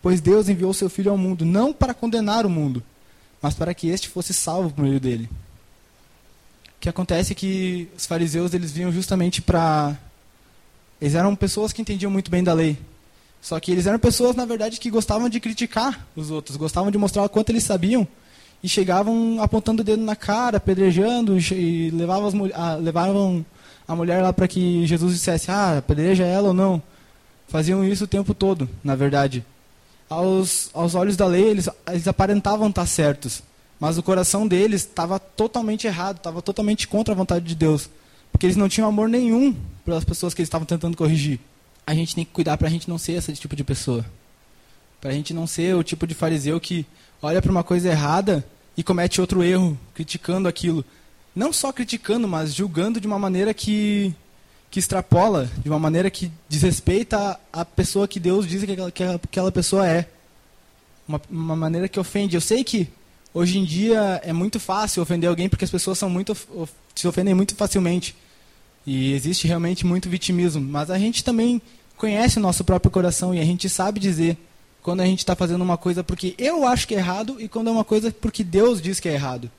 Pois 0.00 0.20
Deus 0.20 0.48
enviou 0.48 0.72
seu 0.72 0.88
Filho 0.88 1.10
ao 1.10 1.18
mundo, 1.18 1.44
não 1.44 1.72
para 1.72 1.92
condenar 1.92 2.46
o 2.46 2.50
mundo, 2.50 2.80
mas 3.42 3.54
para 3.54 3.74
que 3.74 3.88
este 3.88 4.08
fosse 4.08 4.32
salvo 4.32 4.70
por 4.70 4.84
meio 4.84 5.00
dele. 5.00 5.28
O 6.76 6.80
que 6.82 6.88
acontece 6.88 7.32
é 7.32 7.34
que 7.34 7.88
os 7.98 8.06
fariseus 8.06 8.54
eles 8.54 8.70
vinham 8.70 8.92
justamente 8.92 9.42
para... 9.42 9.98
Eles 11.00 11.16
eram 11.16 11.34
pessoas 11.34 11.72
que 11.72 11.82
entendiam 11.82 12.12
muito 12.12 12.30
bem 12.30 12.44
da 12.44 12.52
lei. 12.52 12.78
Só 13.44 13.60
que 13.60 13.70
eles 13.70 13.86
eram 13.86 13.98
pessoas, 13.98 14.34
na 14.34 14.46
verdade, 14.46 14.80
que 14.80 14.90
gostavam 14.90 15.28
de 15.28 15.38
criticar 15.38 16.08
os 16.16 16.30
outros, 16.30 16.56
gostavam 16.56 16.90
de 16.90 16.96
mostrar 16.96 17.24
o 17.24 17.28
quanto 17.28 17.50
eles 17.50 17.62
sabiam 17.62 18.08
e 18.62 18.68
chegavam 18.70 19.36
apontando 19.38 19.82
o 19.82 19.84
dedo 19.84 20.02
na 20.02 20.16
cara, 20.16 20.56
apedrejando 20.56 21.38
e 21.38 21.90
levavam, 21.90 22.28
as, 22.28 22.34
a, 22.54 22.74
levavam 22.76 23.44
a 23.86 23.94
mulher 23.94 24.22
lá 24.22 24.32
para 24.32 24.48
que 24.48 24.86
Jesus 24.86 25.12
dissesse, 25.12 25.50
ah, 25.50 25.76
apedreja 25.76 26.24
ela 26.24 26.48
ou 26.48 26.54
não. 26.54 26.82
Faziam 27.46 27.84
isso 27.84 28.04
o 28.04 28.06
tempo 28.06 28.32
todo, 28.32 28.66
na 28.82 28.96
verdade. 28.96 29.44
Aos, 30.08 30.70
aos 30.72 30.94
olhos 30.94 31.14
da 31.14 31.26
lei, 31.26 31.44
eles, 31.44 31.68
eles 31.86 32.08
aparentavam 32.08 32.70
estar 32.70 32.86
certos, 32.86 33.42
mas 33.78 33.98
o 33.98 34.02
coração 34.02 34.48
deles 34.48 34.80
estava 34.80 35.18
totalmente 35.18 35.86
errado, 35.86 36.16
estava 36.16 36.40
totalmente 36.40 36.88
contra 36.88 37.12
a 37.12 37.16
vontade 37.16 37.44
de 37.44 37.54
Deus, 37.54 37.90
porque 38.32 38.46
eles 38.46 38.56
não 38.56 38.70
tinham 38.70 38.88
amor 38.88 39.06
nenhum 39.06 39.54
pelas 39.84 40.02
pessoas 40.02 40.32
que 40.32 40.40
eles 40.40 40.46
estavam 40.46 40.64
tentando 40.64 40.96
corrigir 40.96 41.38
a 41.86 41.94
gente 41.94 42.14
tem 42.14 42.24
que 42.24 42.32
cuidar 42.32 42.56
para 42.56 42.68
a 42.68 42.70
gente 42.70 42.88
não 42.88 42.98
ser 42.98 43.12
esse 43.12 43.32
tipo 43.34 43.54
de 43.54 43.64
pessoa. 43.64 44.04
Para 45.00 45.10
a 45.10 45.12
gente 45.12 45.34
não 45.34 45.46
ser 45.46 45.74
o 45.74 45.82
tipo 45.82 46.06
de 46.06 46.14
fariseu 46.14 46.58
que 46.58 46.86
olha 47.20 47.42
para 47.42 47.50
uma 47.50 47.62
coisa 47.62 47.90
errada 47.90 48.44
e 48.76 48.82
comete 48.82 49.20
outro 49.20 49.42
erro, 49.42 49.78
criticando 49.94 50.48
aquilo. 50.48 50.84
Não 51.34 51.52
só 51.52 51.72
criticando, 51.72 52.26
mas 52.26 52.54
julgando 52.54 53.00
de 53.00 53.06
uma 53.06 53.18
maneira 53.18 53.52
que, 53.52 54.14
que 54.70 54.78
extrapola, 54.78 55.50
de 55.58 55.68
uma 55.68 55.78
maneira 55.78 56.10
que 56.10 56.30
desrespeita 56.48 57.38
a 57.52 57.64
pessoa 57.64 58.08
que 58.08 58.18
Deus 58.18 58.46
diz 58.46 58.64
que 58.64 58.72
aquela, 58.72 58.90
que 58.90 59.02
aquela 59.02 59.52
pessoa 59.52 59.86
é. 59.86 60.08
Uma, 61.06 61.20
uma 61.28 61.56
maneira 61.56 61.88
que 61.88 62.00
ofende. 62.00 62.34
Eu 62.34 62.40
sei 62.40 62.64
que 62.64 62.88
hoje 63.32 63.58
em 63.58 63.64
dia 63.64 64.22
é 64.24 64.32
muito 64.32 64.58
fácil 64.58 65.02
ofender 65.02 65.28
alguém 65.28 65.48
porque 65.48 65.64
as 65.64 65.70
pessoas 65.70 65.98
são 65.98 66.08
muito, 66.08 66.34
se 66.94 67.06
ofendem 67.06 67.34
muito 67.34 67.54
facilmente. 67.54 68.16
E 68.86 69.12
existe 69.12 69.46
realmente 69.46 69.86
muito 69.86 70.08
vitimismo. 70.08 70.60
Mas 70.60 70.90
a 70.90 70.98
gente 70.98 71.24
também 71.24 71.60
conhece 71.96 72.38
o 72.38 72.42
nosso 72.42 72.64
próprio 72.64 72.90
coração 72.90 73.34
e 73.34 73.40
a 73.40 73.44
gente 73.44 73.68
sabe 73.68 74.00
dizer 74.00 74.36
quando 74.82 75.00
a 75.00 75.06
gente 75.06 75.20
está 75.20 75.34
fazendo 75.34 75.62
uma 75.62 75.78
coisa 75.78 76.04
porque 76.04 76.34
eu 76.36 76.66
acho 76.66 76.86
que 76.86 76.94
é 76.94 76.98
errado 76.98 77.36
e 77.38 77.48
quando 77.48 77.68
é 77.68 77.70
uma 77.70 77.84
coisa 77.84 78.10
porque 78.10 78.44
Deus 78.44 78.82
diz 78.82 79.00
que 79.00 79.08
é 79.08 79.14
errado. 79.14 79.50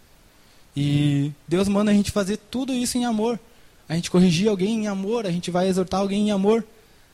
E 0.76 1.32
Deus 1.48 1.68
manda 1.68 1.90
a 1.90 1.94
gente 1.94 2.12
fazer 2.12 2.38
tudo 2.38 2.74
isso 2.74 2.98
em 2.98 3.06
amor. 3.06 3.40
A 3.88 3.96
gente 3.96 4.12
corrigir 4.12 4.50
alguém 4.50 4.84
em 4.84 4.88
amor, 4.88 5.26
a 5.26 5.32
gente 5.32 5.50
vai 5.50 5.68
exortar 5.68 6.02
alguém 6.02 6.28
em 6.28 6.32
amor. 6.32 6.66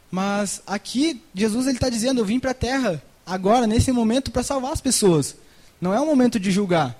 Mas 0.10 0.62
aqui 0.66 1.22
Jesus 1.34 1.68
ele 1.68 1.78
está 1.78 1.90
dizendo: 1.90 2.20
eu 2.20 2.26
vim 2.26 2.40
para 2.40 2.52
a 2.52 2.56
Terra 2.56 3.02
agora 3.26 3.68
nesse 3.68 3.92
momento 3.92 4.32
para 4.32 4.44
salvar 4.44 4.74
as 4.74 4.82
pessoas. 4.82 5.36
Não 5.80 5.94
é 5.94 6.02
um 6.02 6.06
momento 6.06 6.40
de 6.40 6.52
julgar. 6.52 6.98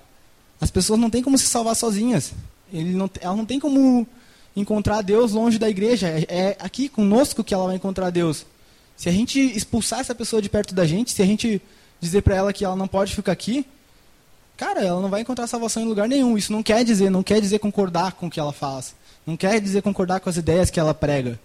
As 0.60 0.70
pessoas 0.70 0.98
não 0.98 1.10
têm 1.10 1.22
como 1.22 1.36
se 1.36 1.46
salvar 1.46 1.74
sozinhas. 1.74 2.32
Ele 2.72 2.94
não, 2.94 3.10
ela 3.20 3.36
não 3.36 3.44
tem 3.44 3.58
como 3.58 4.06
encontrar 4.54 5.02
Deus 5.02 5.32
longe 5.32 5.58
da 5.58 5.68
igreja. 5.68 6.08
É, 6.08 6.26
é 6.28 6.56
aqui 6.58 6.88
conosco 6.88 7.42
que 7.42 7.54
ela 7.54 7.66
vai 7.66 7.76
encontrar 7.76 8.10
Deus. 8.10 8.46
Se 8.96 9.08
a 9.08 9.12
gente 9.12 9.40
expulsar 9.40 10.00
essa 10.00 10.14
pessoa 10.14 10.40
de 10.40 10.48
perto 10.48 10.74
da 10.74 10.86
gente, 10.86 11.12
se 11.12 11.22
a 11.22 11.26
gente 11.26 11.60
dizer 12.00 12.22
para 12.22 12.36
ela 12.36 12.52
que 12.52 12.64
ela 12.64 12.76
não 12.76 12.86
pode 12.86 13.14
ficar 13.14 13.32
aqui, 13.32 13.66
cara, 14.56 14.80
ela 14.80 15.00
não 15.00 15.08
vai 15.08 15.22
encontrar 15.22 15.46
salvação 15.46 15.82
em 15.82 15.86
lugar 15.86 16.08
nenhum. 16.08 16.36
Isso 16.36 16.52
não 16.52 16.62
quer 16.62 16.84
dizer, 16.84 17.10
não 17.10 17.22
quer 17.22 17.40
dizer 17.40 17.58
concordar 17.58 18.12
com 18.12 18.26
o 18.26 18.30
que 18.30 18.40
ela 18.40 18.52
faz. 18.52 18.94
Não 19.26 19.36
quer 19.36 19.60
dizer 19.60 19.82
concordar 19.82 20.20
com 20.20 20.28
as 20.28 20.36
ideias 20.36 20.70
que 20.70 20.80
ela 20.80 20.94
prega. 20.94 21.38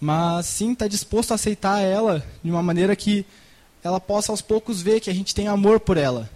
Mas 0.00 0.46
sim 0.46 0.72
está 0.72 0.86
disposto 0.86 1.32
a 1.32 1.36
aceitar 1.36 1.80
ela 1.80 2.24
de 2.42 2.50
uma 2.50 2.62
maneira 2.62 2.94
que 2.94 3.24
ela 3.82 4.00
possa 4.00 4.32
aos 4.32 4.42
poucos 4.42 4.82
ver 4.82 5.00
que 5.00 5.10
a 5.10 5.14
gente 5.14 5.34
tem 5.34 5.46
amor 5.46 5.78
por 5.80 5.96
ela. 5.96 6.28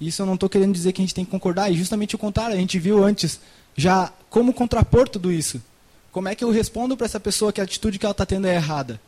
Isso 0.00 0.22
eu 0.22 0.26
não 0.26 0.34
estou 0.34 0.48
querendo 0.48 0.72
dizer 0.72 0.92
que 0.92 1.00
a 1.00 1.04
gente 1.04 1.14
tem 1.14 1.24
que 1.24 1.30
concordar, 1.30 1.70
e 1.70 1.76
justamente 1.76 2.14
o 2.14 2.18
contrário, 2.18 2.54
a 2.54 2.58
gente 2.58 2.78
viu 2.78 3.02
antes 3.02 3.40
já 3.78 4.12
como 4.28 4.52
contrapor 4.52 5.08
tudo 5.08 5.30
isso. 5.30 5.62
Como 6.10 6.26
é 6.26 6.34
que 6.34 6.42
eu 6.42 6.50
respondo 6.50 6.96
para 6.96 7.06
essa 7.06 7.20
pessoa 7.20 7.52
que 7.52 7.60
a 7.60 7.64
atitude 7.64 7.96
que 7.96 8.04
ela 8.04 8.10
está 8.10 8.26
tendo 8.26 8.48
é 8.48 8.56
errada? 8.56 9.00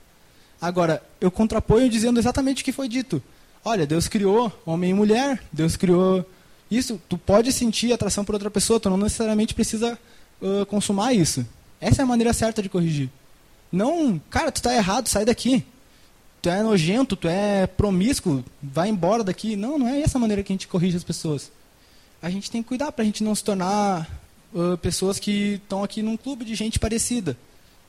Agora, 0.60 1.02
eu 1.20 1.28
contraponho 1.28 1.90
dizendo 1.90 2.20
exatamente 2.20 2.62
o 2.62 2.64
que 2.64 2.70
foi 2.70 2.88
dito. 2.88 3.20
Olha, 3.64 3.84
Deus 3.84 4.06
criou 4.06 4.52
homem 4.64 4.90
e 4.90 4.94
mulher, 4.94 5.42
Deus 5.52 5.74
criou 5.74 6.24
isso. 6.70 7.02
Tu 7.08 7.18
pode 7.18 7.52
sentir 7.52 7.92
atração 7.92 8.24
por 8.24 8.36
outra 8.36 8.48
pessoa, 8.48 8.78
tu 8.78 8.88
não 8.88 8.96
necessariamente 8.96 9.54
precisa 9.54 9.98
uh, 10.40 10.64
consumar 10.66 11.14
isso. 11.14 11.44
Essa 11.80 12.02
é 12.02 12.04
a 12.04 12.06
maneira 12.06 12.32
certa 12.32 12.62
de 12.62 12.68
corrigir. 12.68 13.10
Não, 13.72 14.20
cara, 14.30 14.52
tu 14.52 14.58
está 14.58 14.72
errado, 14.72 15.08
sai 15.08 15.24
daqui. 15.24 15.64
Tu 16.40 16.48
é 16.48 16.62
nojento, 16.62 17.16
tu 17.16 17.26
é 17.26 17.66
promíscuo, 17.66 18.44
vai 18.62 18.88
embora 18.88 19.24
daqui. 19.24 19.56
Não, 19.56 19.76
não 19.80 19.88
é 19.88 20.00
essa 20.00 20.18
maneira 20.18 20.44
que 20.44 20.52
a 20.52 20.54
gente 20.54 20.68
corrige 20.68 20.96
as 20.96 21.04
pessoas. 21.04 21.50
A 22.22 22.30
gente 22.30 22.48
tem 22.52 22.62
que 22.62 22.68
cuidar 22.68 22.92
para 22.92 23.02
a 23.02 23.06
gente 23.06 23.24
não 23.24 23.34
se 23.34 23.42
tornar 23.42 24.08
uh, 24.54 24.76
pessoas 24.78 25.18
que 25.18 25.60
estão 25.62 25.82
aqui 25.82 26.02
num 26.02 26.16
clube 26.16 26.44
de 26.44 26.54
gente 26.54 26.78
parecida. 26.78 27.36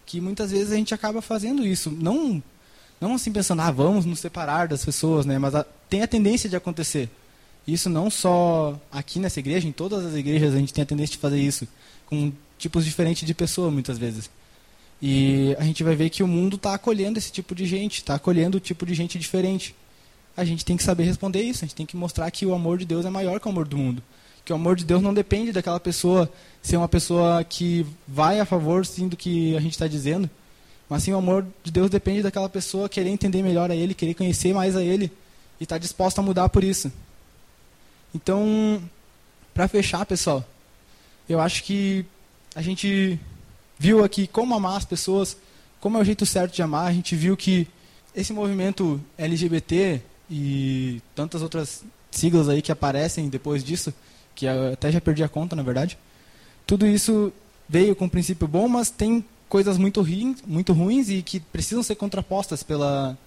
Que 0.06 0.20
muitas 0.20 0.52
vezes 0.52 0.72
a 0.72 0.76
gente 0.76 0.94
acaba 0.94 1.22
fazendo 1.22 1.66
isso. 1.66 1.90
Não, 1.92 2.42
não 3.00 3.16
assim 3.16 3.32
pensando, 3.32 3.62
ah, 3.62 3.72
vamos 3.72 4.06
nos 4.06 4.20
separar 4.20 4.68
das 4.68 4.84
pessoas, 4.84 5.26
né? 5.26 5.38
Mas 5.38 5.56
a, 5.56 5.64
tem 5.90 6.02
a 6.02 6.08
tendência 6.08 6.50
de 6.50 6.56
acontecer. 6.56 7.10
Isso 7.68 7.90
não 7.90 8.10
só 8.10 8.80
aqui 8.92 9.20
nessa 9.20 9.40
igreja, 9.40 9.68
em 9.68 9.72
todas 9.72 10.06
as 10.06 10.16
igrejas 10.16 10.56
a 10.56 10.58
gente 10.58 10.74
tem 10.74 10.82
a 10.82 10.88
tendência 10.88 11.14
de 11.14 11.20
fazer 11.20 11.40
isso. 11.40 11.68
Com 12.08 12.32
tipos 12.58 12.84
diferentes 12.84 13.26
de 13.26 13.34
pessoa, 13.34 13.72
muitas 13.72 13.98
vezes. 13.98 14.30
E 15.02 15.56
a 15.58 15.64
gente 15.64 15.84
vai 15.84 15.96
ver 15.96 16.10
que 16.10 16.22
o 16.22 16.28
mundo 16.28 16.58
está 16.58 16.74
acolhendo 16.74 17.18
esse 17.18 17.32
tipo 17.32 17.56
de 17.56 17.66
gente, 17.66 17.98
está 17.98 18.16
acolhendo 18.16 18.58
o 18.58 18.62
tipo 18.62 18.86
de 18.86 18.94
gente 18.94 19.18
diferente. 19.18 19.76
A 20.36 20.46
gente 20.46 20.64
tem 20.64 20.78
que 20.78 20.84
saber 20.84 21.04
responder 21.04 21.42
isso, 21.42 21.64
a 21.64 21.68
gente 21.68 21.76
tem 21.76 21.86
que 21.86 21.98
mostrar 21.98 22.30
que 22.32 22.46
o 22.46 22.54
amor 22.54 22.78
de 22.78 22.86
Deus 22.86 23.06
é 23.06 23.10
maior 23.10 23.40
que 23.40 23.48
o 23.48 23.52
amor 23.52 23.68
do 23.68 23.78
mundo 23.78 24.04
que 24.44 24.52
o 24.52 24.56
amor 24.56 24.76
de 24.76 24.86
Deus 24.86 25.02
não 25.02 25.14
depende 25.14 25.52
daquela 25.52 25.80
pessoa 25.80 26.32
ser 26.62 26.78
uma 26.78 26.88
pessoa 26.88 27.44
que 27.44 27.86
vai 28.08 28.40
a 28.40 28.46
favor 28.46 28.86
sim 28.86 29.08
do 29.08 29.18
que 29.18 29.56
a 29.56 29.60
gente 29.60 29.74
está 29.74 29.88
dizendo, 29.88 30.30
mas 30.90 31.04
sim 31.04 31.14
o 31.14 31.18
amor 31.18 31.46
de 31.64 31.72
Deus 31.72 31.90
depende 31.90 32.22
daquela 32.22 32.50
pessoa 32.50 32.90
querer 32.90 33.10
entender 33.10 33.42
melhor 33.42 33.72
a 33.72 33.76
Ele, 33.76 33.94
querer 33.94 34.14
conhecer 34.14 34.54
mais 34.54 34.76
a 34.76 34.84
Ele 34.84 35.12
e 35.60 35.64
estar 35.64 35.76
tá 35.76 35.80
disposta 35.80 36.22
a 36.22 36.24
mudar 36.24 36.50
por 36.50 36.64
isso. 36.64 36.92
Então, 38.14 38.82
para 39.54 39.68
fechar, 39.68 40.06
pessoal, 40.06 40.44
eu 41.30 41.40
acho 41.40 41.64
que 41.64 42.06
a 42.54 42.62
gente 42.62 43.20
viu 43.80 44.04
aqui 44.04 44.28
como 44.28 44.54
amar 44.54 44.78
as 44.78 44.86
pessoas, 44.86 45.38
como 45.80 45.98
é 45.98 46.02
o 46.02 46.04
jeito 46.04 46.26
certo 46.26 46.54
de 46.54 46.62
amar. 46.62 46.88
A 46.88 46.94
gente 46.94 47.16
viu 47.16 47.38
que 47.38 47.68
esse 48.16 48.34
movimento 48.34 49.00
LGBT 49.18 50.02
e 50.30 51.02
tantas 51.16 51.42
outras 51.42 51.84
siglas 52.12 52.50
aí 52.50 52.62
que 52.62 52.72
aparecem 52.72 53.30
depois 53.30 53.64
disso, 53.64 53.94
que 54.36 54.48
até 54.48 54.92
já 54.92 55.02
perdi 55.02 55.24
a 55.24 55.30
conta, 55.30 55.56
na 55.56 55.64
verdade. 55.64 55.98
Tudo 56.66 56.88
isso 56.88 57.32
veio 57.68 57.96
com 57.96 58.06
um 58.06 58.10
princípio 58.10 58.48
bom, 58.48 58.68
mas 58.68 58.90
tem 58.90 59.24
coisas 59.48 59.78
muito 59.78 60.02
ruins, 60.02 60.42
muito 60.48 60.74
ruins 60.74 61.10
e 61.10 61.22
que 61.22 61.40
precisam 61.40 61.84
ser 61.84 61.96
contrapostas 61.96 62.64
pela, 62.64 63.18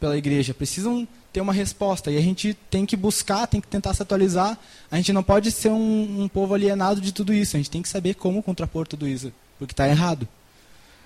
pela 0.00 0.16
igreja, 0.16 0.54
precisam 0.54 1.06
ter 1.32 1.40
uma 1.40 1.52
resposta. 1.52 2.10
E 2.10 2.16
a 2.16 2.20
gente 2.20 2.54
tem 2.70 2.86
que 2.86 2.96
buscar, 2.96 3.46
tem 3.46 3.60
que 3.60 3.68
tentar 3.68 3.92
se 3.92 4.02
atualizar. 4.02 4.58
A 4.90 4.96
gente 4.96 5.12
não 5.12 5.22
pode 5.22 5.50
ser 5.50 5.68
um, 5.68 6.22
um 6.22 6.28
povo 6.28 6.54
alienado 6.54 7.00
de 7.00 7.12
tudo 7.12 7.32
isso. 7.34 7.56
A 7.56 7.58
gente 7.58 7.70
tem 7.70 7.82
que 7.82 7.88
saber 7.88 8.14
como 8.14 8.42
contrapor 8.42 8.86
tudo 8.86 9.06
isso, 9.06 9.32
porque 9.58 9.72
está 9.72 9.86
errado. 9.86 10.26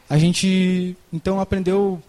A 0.08 0.18
gente 0.18 0.96
então 1.12 1.40
aprendeu 1.40 2.00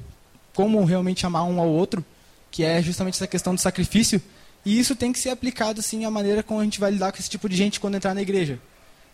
como 0.54 0.84
realmente 0.84 1.25
amar 1.25 1.43
um 1.43 1.60
ao 1.60 1.67
outro, 1.67 2.04
que 2.51 2.63
é 2.63 2.82
justamente 2.82 3.15
essa 3.15 3.27
questão 3.27 3.56
do 3.56 3.62
sacrifício 3.62 4.21
e 4.65 4.80
isso 4.80 4.95
tem 4.95 5.12
que 5.12 5.19
ser 5.19 5.30
aplicado, 5.30 5.82
sim, 5.82 6.06
à 6.06 6.12
maneira 6.12 6.43
como 6.43 6.60
a 6.60 6.63
gente 6.63 6.80
vai 6.80 6.91
lidar 6.91 7.12
com 7.12 7.17
esse 7.17 7.30
tipo 7.30 7.50
de 7.50 7.56
gente 7.56 7.80
quando 7.80 7.95
entrar 7.95 8.13
na 8.13 8.21
igreja. 8.21 8.60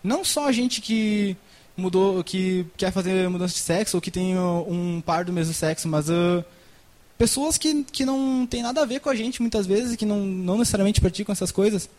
Não 0.03 0.23
só 0.23 0.47
a 0.47 0.51
gente 0.51 0.81
que 0.81 1.37
mudou, 1.75 2.23
que 2.23 2.65
quer 2.75 2.91
fazer 2.91 3.29
mudança 3.29 3.53
de 3.53 3.59
sexo 3.59 3.97
ou 3.97 4.01
que 4.01 4.11
tem 4.11 4.37
um 4.37 5.01
par 5.05 5.23
do 5.23 5.31
mesmo 5.31 5.53
sexo, 5.53 5.87
mas 5.87 6.09
uh, 6.09 6.43
pessoas 7.17 7.57
que, 7.57 7.83
que 7.85 8.05
não 8.05 8.45
tem 8.45 8.61
nada 8.61 8.81
a 8.81 8.85
ver 8.85 8.99
com 8.99 9.09
a 9.09 9.15
gente 9.15 9.41
muitas 9.41 9.65
vezes 9.65 9.95
que 9.95 10.05
não, 10.05 10.19
não 10.19 10.57
necessariamente 10.57 10.99
praticam 10.99 11.31
essas 11.31 11.51
coisas. 11.51 11.89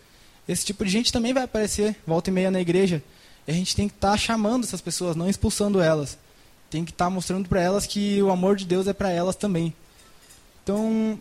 Esse 0.49 0.65
tipo 0.65 0.85
de 0.85 0.91
gente 0.91 1.13
também 1.13 1.33
vai 1.33 1.45
aparecer 1.45 1.97
volta 2.07 2.31
e 2.31 2.33
meia 2.33 2.51
na 2.51 2.61
igreja. 2.61 3.03
E 3.47 3.51
a 3.51 3.55
gente 3.55 3.77
tem 3.77 3.89
que 3.89 3.95
estar 3.95 4.13
tá 4.13 4.17
chamando 4.17 4.65
essas 4.65 4.81
pessoas, 4.81 5.17
não 5.17 5.29
expulsando 5.29 5.81
elas. 5.81 6.19
Tem 6.71 6.85
que 6.85 6.91
estar 6.91 7.07
tá 7.07 7.11
mostrando 7.11 7.49
para 7.49 7.63
elas 7.63 7.87
que 7.87 8.23
o 8.23 8.31
amor 8.31 8.57
de 8.57 8.67
Deus 8.67 8.87
é 8.87 8.93
para 8.93 9.11
elas 9.11 9.37
também. 9.37 9.73
Então, 10.63 11.19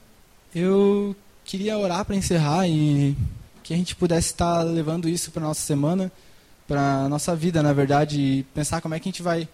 eu 0.53 1.15
queria 1.47 1.77
orar 1.77 2.03
para 2.03 2.15
encerrar 2.15 2.67
e 2.67 3.15
que 3.63 3.73
a 3.73 3.77
gente 3.77 3.95
pudesse 3.95 4.27
estar 4.27 4.63
levando 4.63 5.07
isso 5.07 5.31
para 5.31 5.41
nossa 5.41 5.61
semana, 5.61 6.11
para 6.67 7.07
nossa 7.07 7.33
vida, 7.33 7.63
na 7.63 7.71
verdade, 7.71 8.19
e 8.19 8.43
pensar 8.53 8.81
como 8.81 8.93
é 8.93 8.99
que 8.99 9.07
a 9.07 9.11
gente 9.11 9.23
vai 9.23 9.47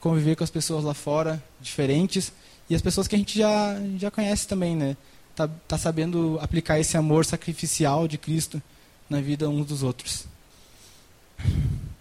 conviver 0.00 0.36
com 0.36 0.44
as 0.44 0.50
pessoas 0.50 0.84
lá 0.84 0.94
fora, 0.94 1.42
diferentes, 1.60 2.32
e 2.70 2.76
as 2.76 2.80
pessoas 2.80 3.08
que 3.08 3.16
a 3.16 3.18
gente 3.18 3.36
já 3.36 3.76
já 3.98 4.10
conhece 4.10 4.46
também, 4.46 4.76
né? 4.76 4.96
Tá, 5.34 5.48
tá 5.66 5.76
sabendo 5.76 6.38
aplicar 6.40 6.78
esse 6.78 6.96
amor 6.96 7.24
sacrificial 7.24 8.06
de 8.06 8.18
Cristo 8.18 8.62
na 9.10 9.20
vida 9.20 9.48
uns 9.48 9.66
dos 9.66 9.82
outros. 9.82 10.26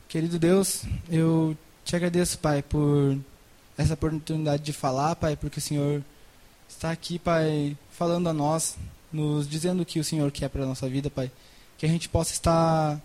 Querido 0.08 0.38
Deus, 0.38 0.84
eu 1.10 1.58
te 1.84 1.96
agradeço, 1.96 2.38
Pai, 2.38 2.62
por 2.62 3.18
essa 3.76 3.96
oportunidade 3.96 4.62
de 4.62 4.74
falar, 4.74 5.16
Pai, 5.16 5.36
porque 5.36 5.58
o 5.58 5.62
Senhor 5.62 6.04
está 6.70 6.92
aqui, 6.92 7.18
Pai, 7.18 7.76
falando 7.92 8.30
a 8.30 8.34
nós 8.34 8.78
nos 9.12 9.48
dizendo 9.48 9.82
o 9.82 9.86
que 9.86 10.00
o 10.00 10.04
Senhor 10.04 10.32
quer 10.32 10.50
para 10.50 10.64
a 10.64 10.68
nossa 10.68 10.88
vida, 10.88 11.10
Pai. 11.10 11.32
Que 11.78 11.86
a 11.86 11.90
gente 11.90 12.10
possa 12.10 12.34
estar 12.34 13.02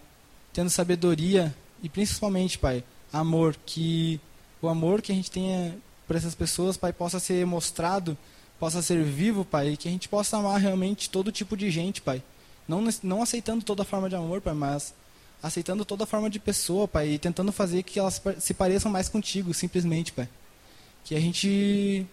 tendo 0.52 0.70
sabedoria 0.70 1.54
e 1.82 1.88
principalmente, 1.88 2.58
Pai, 2.58 2.84
amor. 3.12 3.56
Que 3.66 4.20
o 4.60 4.68
amor 4.68 5.02
que 5.02 5.12
a 5.12 5.14
gente 5.14 5.30
tenha 5.30 5.76
por 6.06 6.16
essas 6.16 6.34
pessoas, 6.34 6.76
Pai, 6.76 6.92
possa 6.92 7.18
ser 7.18 7.44
mostrado 7.46 8.16
possa 8.58 8.82
ser 8.82 9.02
vivo, 9.02 9.44
Pai, 9.44 9.70
e 9.70 9.76
que 9.76 9.88
a 9.88 9.90
gente 9.90 10.08
possa 10.08 10.36
amar 10.36 10.60
realmente 10.60 11.10
todo 11.10 11.32
tipo 11.32 11.56
de 11.56 11.70
gente, 11.70 12.00
Pai. 12.00 12.22
Não, 12.66 12.82
não 13.02 13.22
aceitando 13.22 13.64
toda 13.64 13.84
forma 13.84 14.08
de 14.08 14.16
amor, 14.16 14.40
Pai, 14.40 14.54
mas 14.54 14.94
aceitando 15.42 15.84
toda 15.84 16.06
forma 16.06 16.28
de 16.30 16.38
pessoa, 16.38 16.88
Pai, 16.88 17.10
e 17.10 17.18
tentando 17.18 17.52
fazer 17.52 17.82
que 17.82 17.98
elas 17.98 18.20
se 18.38 18.54
pareçam 18.54 18.90
mais 18.90 19.08
contigo, 19.08 19.52
simplesmente, 19.52 20.12
Pai. 20.12 20.28
Que 21.04 21.14
a 21.14 21.20
gente 21.20 22.06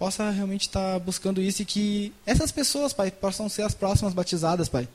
possa 0.00 0.30
realmente 0.30 0.62
estar 0.62 0.94
tá 0.94 0.98
buscando 0.98 1.42
isso 1.42 1.60
e 1.60 1.66
que 1.66 2.10
essas 2.24 2.50
pessoas, 2.50 2.90
Pai, 2.94 3.10
possam 3.10 3.50
ser 3.50 3.64
as 3.64 3.74
próximas 3.74 4.14
batizadas, 4.14 4.66
Pai. 4.66 4.88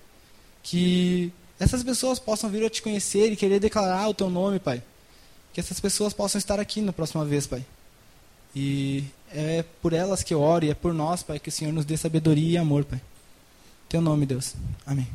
Que 0.63 1.31
essas 1.59 1.83
pessoas 1.83 2.17
possam 2.17 2.49
vir 2.49 2.65
a 2.65 2.69
te 2.71 2.81
conhecer 2.81 3.31
e 3.31 3.35
querer 3.35 3.59
declarar 3.59 4.09
o 4.09 4.15
teu 4.15 4.31
nome, 4.31 4.57
Pai. 4.57 4.81
Que 5.53 5.59
essas 5.59 5.79
pessoas 5.79 6.11
possam 6.11 6.39
estar 6.39 6.59
aqui 6.59 6.81
na 6.81 6.91
próxima 6.91 7.23
vez, 7.23 7.45
Pai. 7.45 7.63
E 8.55 9.03
é 9.31 9.63
por 9.79 9.93
elas 9.93 10.23
que 10.23 10.33
eu 10.33 10.41
oro 10.41 10.65
e 10.65 10.71
é 10.71 10.73
por 10.73 10.91
nós, 10.91 11.21
Pai, 11.21 11.37
que 11.37 11.49
o 11.49 11.51
Senhor 11.51 11.71
nos 11.71 11.85
dê 11.85 11.95
sabedoria 11.95 12.53
e 12.53 12.57
amor, 12.57 12.83
Pai. 12.83 12.99
Teu 13.87 14.01
nome, 14.01 14.25
Deus. 14.25 14.55
Amém. 14.87 15.07